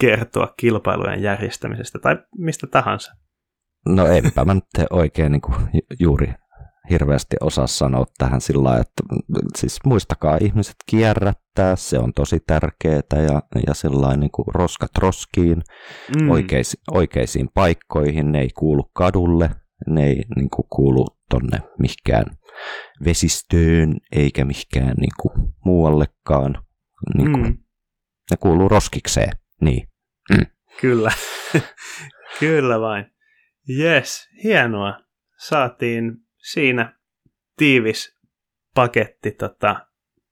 kertoa 0.00 0.54
kilpailujen 0.56 1.22
järjestämisestä 1.22 1.98
tai 1.98 2.16
mistä 2.38 2.66
tahansa? 2.66 3.12
No 3.88 4.06
enpä 4.06 4.44
mä 4.44 4.54
nyt 4.54 4.64
oikein 4.90 5.32
niin 5.32 5.42
kuin 5.42 5.56
juuri 6.00 6.34
hirveästi 6.90 7.36
osaa 7.40 7.66
sanoa 7.66 8.04
tähän 8.18 8.40
sillä 8.40 8.64
lailla, 8.64 8.80
että 8.80 9.02
siis 9.56 9.78
muistakaa 9.86 10.38
ihmiset 10.40 10.74
kierrättää, 10.86 11.76
se 11.76 11.98
on 11.98 12.12
tosi 12.12 12.40
tärkeää 12.46 13.02
ja, 13.12 13.42
ja 13.66 13.74
sellainen 13.74 14.20
niin 14.20 14.30
kuin 14.30 14.46
roskat 14.54 14.90
roskiin 14.98 15.62
mm. 16.20 16.30
oikeis, 16.30 16.76
oikeisiin 16.90 17.48
paikkoihin, 17.54 18.32
ne 18.32 18.40
ei 18.40 18.50
kuulu 18.58 18.90
kadulle, 18.92 19.50
ne 19.86 20.06
ei 20.06 20.22
niin 20.36 20.50
kuin, 20.50 20.66
kuulu 20.68 21.06
tonne 21.30 21.58
mihkään 21.78 22.24
vesistöön 23.04 23.96
eikä 24.12 24.44
mihkään 24.44 24.94
niin 24.96 25.12
kuin, 25.20 25.54
muuallekaan. 25.64 26.64
Niin 27.16 27.32
kuin, 27.32 27.46
mm. 27.46 27.58
Ne 28.30 28.36
kuuluu 28.40 28.68
roskikseen, 28.68 29.32
niin. 29.60 29.88
Mm. 30.30 30.46
Kyllä, 30.80 31.12
kyllä 32.40 32.80
vain. 32.80 33.06
Yes, 33.78 34.28
hienoa. 34.44 35.00
Saatiin 35.38 36.12
siinä 36.36 36.98
tiivis 37.56 38.16
paketti 38.74 39.30
tota, 39.30 39.86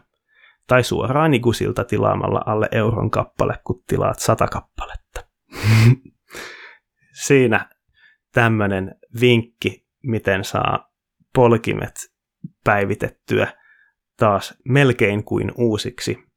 tai 0.67 0.85
suoraan 0.85 1.35
Igusilta 1.35 1.85
tilaamalla 1.85 2.43
alle 2.47 2.69
euron 2.73 3.11
kappale, 3.11 3.55
kun 3.65 3.83
tilaat 3.87 4.19
sata 4.19 4.49
kappaletta. 4.49 5.25
Siinä 7.27 7.71
tämmöinen 8.33 8.95
vinkki, 9.21 9.87
miten 10.03 10.45
saa 10.45 10.93
polkimet 11.35 11.95
päivitettyä 12.65 13.53
taas 14.17 14.55
melkein 14.65 15.25
kuin 15.25 15.53
uusiksi 15.57 16.32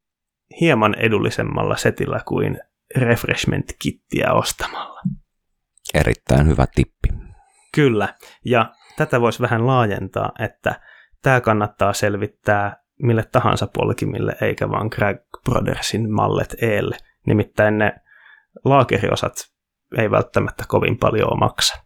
hieman 0.61 0.95
edullisemmalla 0.95 1.75
setillä 1.77 2.19
kuin 2.27 2.59
refreshment-kittiä 2.95 4.31
ostamalla. 4.33 5.01
Erittäin 5.93 6.47
hyvä 6.47 6.67
tippi. 6.75 7.09
Kyllä, 7.75 8.15
ja 8.45 8.73
tätä 8.97 9.21
voisi 9.21 9.41
vähän 9.41 9.67
laajentaa, 9.67 10.31
että 10.39 10.81
tämä 11.21 11.41
kannattaa 11.41 11.93
selvittää 11.93 12.83
mille 13.01 13.23
tahansa 13.31 13.67
polkimille, 13.67 14.35
eikä 14.41 14.69
vaan 14.69 14.87
Greg 14.95 15.17
Brothersin 15.49 16.11
mallet 16.11 16.55
eelle. 16.61 16.97
Nimittäin 17.27 17.77
ne 17.77 17.95
laakeriosat 18.65 19.33
ei 19.97 20.11
välttämättä 20.11 20.63
kovin 20.67 20.97
paljon 20.97 21.39
maksa. 21.39 21.83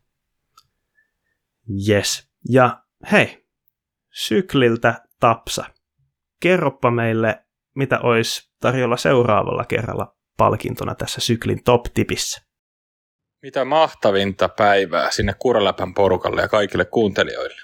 Yes. 1.89 2.31
Ja 2.49 2.83
hei, 3.11 3.45
sykliltä 4.11 5.03
Tapsa. 5.19 5.65
Kerroppa 6.39 6.91
meille, 6.91 7.45
mitä 7.75 7.99
olisi 7.99 8.51
tarjolla 8.59 8.97
seuraavalla 8.97 9.65
kerralla 9.65 10.15
palkintona 10.37 10.95
tässä 10.95 11.21
syklin 11.21 11.63
top-tipissä. 11.63 12.41
Mitä 13.41 13.65
mahtavinta 13.65 14.49
päivää 14.49 15.11
sinne 15.11 15.33
Kuraläpän 15.39 15.93
porukalle 15.93 16.41
ja 16.41 16.47
kaikille 16.47 16.85
kuuntelijoille. 16.85 17.61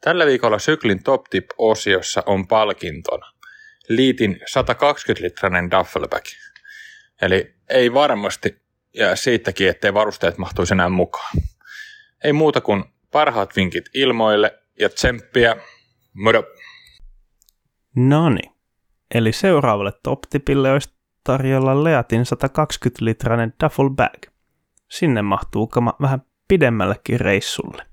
Tällä 0.00 0.26
viikolla 0.26 0.58
syklin 0.58 1.02
Top 1.02 1.24
Tip-osiossa 1.30 2.22
on 2.26 2.48
palkintona 2.48 3.32
liitin 3.88 4.40
120-litrainen 4.40 5.70
duffelbag. 5.78 6.24
Eli 7.22 7.54
ei 7.68 7.94
varmasti 7.94 8.62
ja 8.94 9.16
siitäkin, 9.16 9.68
ettei 9.68 9.94
varusteet 9.94 10.38
mahtuisi 10.38 10.74
enää 10.74 10.88
mukaan. 10.88 11.36
Ei 12.24 12.32
muuta 12.32 12.60
kuin 12.60 12.84
parhaat 13.12 13.56
vinkit 13.56 13.84
ilmoille 13.94 14.58
ja 14.78 14.88
tsemppiä. 14.88 15.56
Modo! 16.12 16.44
Noni. 17.96 18.42
Eli 19.14 19.32
seuraavalle 19.32 19.92
top-tipille 20.02 20.72
olisi 20.72 20.94
tarjolla 21.24 21.84
Leatin 21.84 22.22
120-litrainen 22.22 23.52
duffel 23.64 23.90
bag. 23.90 24.22
Sinne 24.88 25.22
mahtuu 25.22 25.70
vähän 26.00 26.22
pidemmällekin 26.48 27.20
reissulle. 27.20 27.86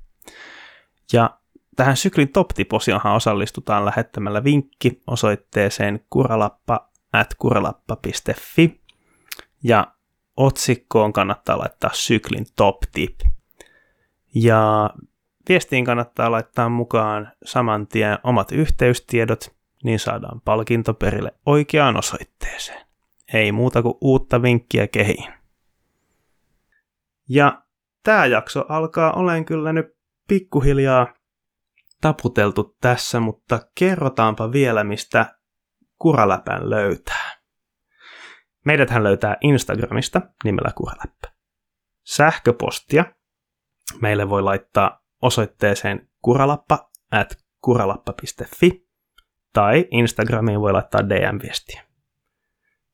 Ja 1.14 1.40
Tähän 1.80 1.98
syklin 1.98 2.30
top 2.30 2.48
osallistutaan 3.16 3.86
lähettämällä 3.86 4.44
vinkki 4.44 5.02
osoitteeseen 5.08 6.06
kuralappa 6.10 6.90
at 7.14 7.36
kuralappa.fi 7.38 8.82
ja 9.64 9.88
otsikkoon 10.38 11.14
kannattaa 11.14 11.60
laittaa 11.60 11.90
syklin 11.94 12.46
top 12.56 12.78
tip. 12.94 13.20
Ja 14.36 14.90
viestiin 15.50 15.86
kannattaa 15.86 16.32
laittaa 16.32 16.70
mukaan 16.70 17.32
saman 17.46 17.88
tien 17.88 18.18
omat 18.24 18.52
yhteystiedot, 18.52 19.56
niin 19.84 20.00
saadaan 20.00 20.42
palkinto 20.42 20.94
perille 20.94 21.32
oikeaan 21.46 21.98
osoitteeseen. 21.98 22.86
Ei 23.34 23.52
muuta 23.52 23.82
kuin 23.82 23.96
uutta 24.02 24.42
vinkkiä 24.42 24.88
kehiin. 24.88 25.34
Ja 27.30 27.64
tämä 28.04 28.26
jakso 28.26 28.66
alkaa 28.70 29.14
olen 29.14 29.46
kyllä 29.46 29.74
nyt 29.74 29.86
pikkuhiljaa 30.28 31.14
taputeltu 32.02 32.76
tässä, 32.82 33.20
mutta 33.20 33.60
kerrotaanpa 33.76 34.52
vielä, 34.52 34.84
mistä 34.84 35.36
Kuraläpän 35.98 36.70
löytää. 36.70 37.40
Meidäthän 38.66 39.04
löytää 39.04 39.38
Instagramista 39.42 40.22
nimellä 40.44 40.72
Kuraläppä. 40.76 41.32
Sähköpostia 42.04 43.06
meille 44.02 44.30
voi 44.30 44.42
laittaa 44.42 45.04
osoitteeseen 45.22 46.10
kuralappa 46.22 46.90
at 47.12 47.38
kuralappa.fi 47.62 48.89
tai 49.54 49.88
Instagramiin 49.92 50.62
voi 50.62 50.72
laittaa 50.72 51.10
DM-viestiä. 51.10 51.84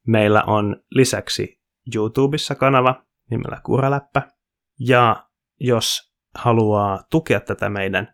Meillä 0.08 0.44
on 0.44 0.84
lisäksi 0.90 1.62
YouTubessa 1.96 2.56
kanava 2.56 3.04
nimellä 3.30 3.62
Kuraläppä, 3.64 4.22
ja 4.80 5.28
jos 5.60 6.14
haluaa 6.36 7.04
tukea 7.10 7.40
tätä 7.40 7.70
meidän 7.70 8.14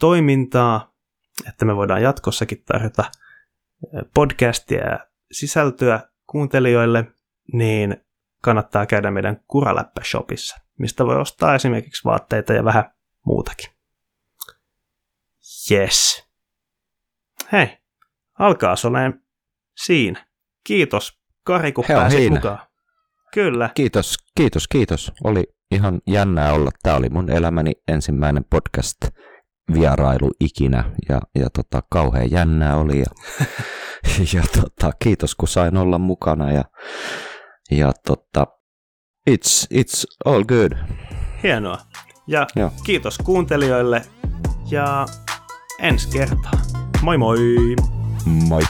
toimintaa, 0.00 0.94
että 1.48 1.64
me 1.64 1.76
voidaan 1.76 2.02
jatkossakin 2.02 2.62
tarjota 2.64 3.04
podcastia 4.14 4.90
ja 4.90 5.06
sisältöä 5.32 6.00
kuuntelijoille, 6.26 7.04
niin 7.52 7.96
kannattaa 8.42 8.86
käydä 8.86 9.10
meidän 9.10 9.40
Kuraläppä-shopissa, 9.48 10.60
mistä 10.78 11.06
voi 11.06 11.16
ostaa 11.20 11.54
esimerkiksi 11.54 12.04
vaatteita 12.04 12.52
ja 12.52 12.64
vähän 12.64 12.94
muutakin. 13.26 13.70
Yes. 15.70 16.23
Hei, 17.52 17.78
alkaa 18.38 18.74
olemaan 18.84 19.20
siinä. 19.76 20.26
Kiitos, 20.66 21.12
Kari, 21.44 21.72
kun 21.72 21.84
Heo, 21.88 21.98
pääsit 21.98 22.18
siinä. 22.18 22.34
mukaan. 22.36 22.58
Kyllä. 23.34 23.70
Kiitos, 23.74 24.16
kiitos, 24.36 24.68
kiitos. 24.68 25.12
Oli 25.24 25.44
ihan 25.70 26.00
jännää 26.06 26.52
olla. 26.52 26.70
Tämä 26.82 26.96
oli 26.96 27.08
mun 27.08 27.30
elämäni 27.30 27.72
ensimmäinen 27.88 28.44
podcast 28.50 28.96
vierailu 29.74 30.30
ikinä 30.40 30.84
ja, 31.08 31.20
ja 31.34 31.50
tota, 31.50 31.82
kauhean 31.90 32.30
jännää 32.30 32.76
oli 32.76 32.98
ja, 32.98 33.06
ja 34.34 34.42
tota, 34.60 34.92
kiitos 35.02 35.34
kun 35.34 35.48
sain 35.48 35.76
olla 35.76 35.98
mukana 35.98 36.52
ja, 36.52 36.64
ja 37.70 37.92
tota, 38.06 38.46
It's, 39.30 39.66
it's 39.74 40.04
all 40.24 40.44
good. 40.44 40.72
Hienoa. 41.42 41.78
Ja 42.26 42.46
Joo. 42.56 42.70
kiitos 42.84 43.18
kuuntelijoille 43.18 44.02
ja 44.70 45.06
ensi 45.80 46.18
kertaa. 46.18 46.83
Moi 47.04 47.18
moi! 47.18 47.36
Moi. 48.24 48.62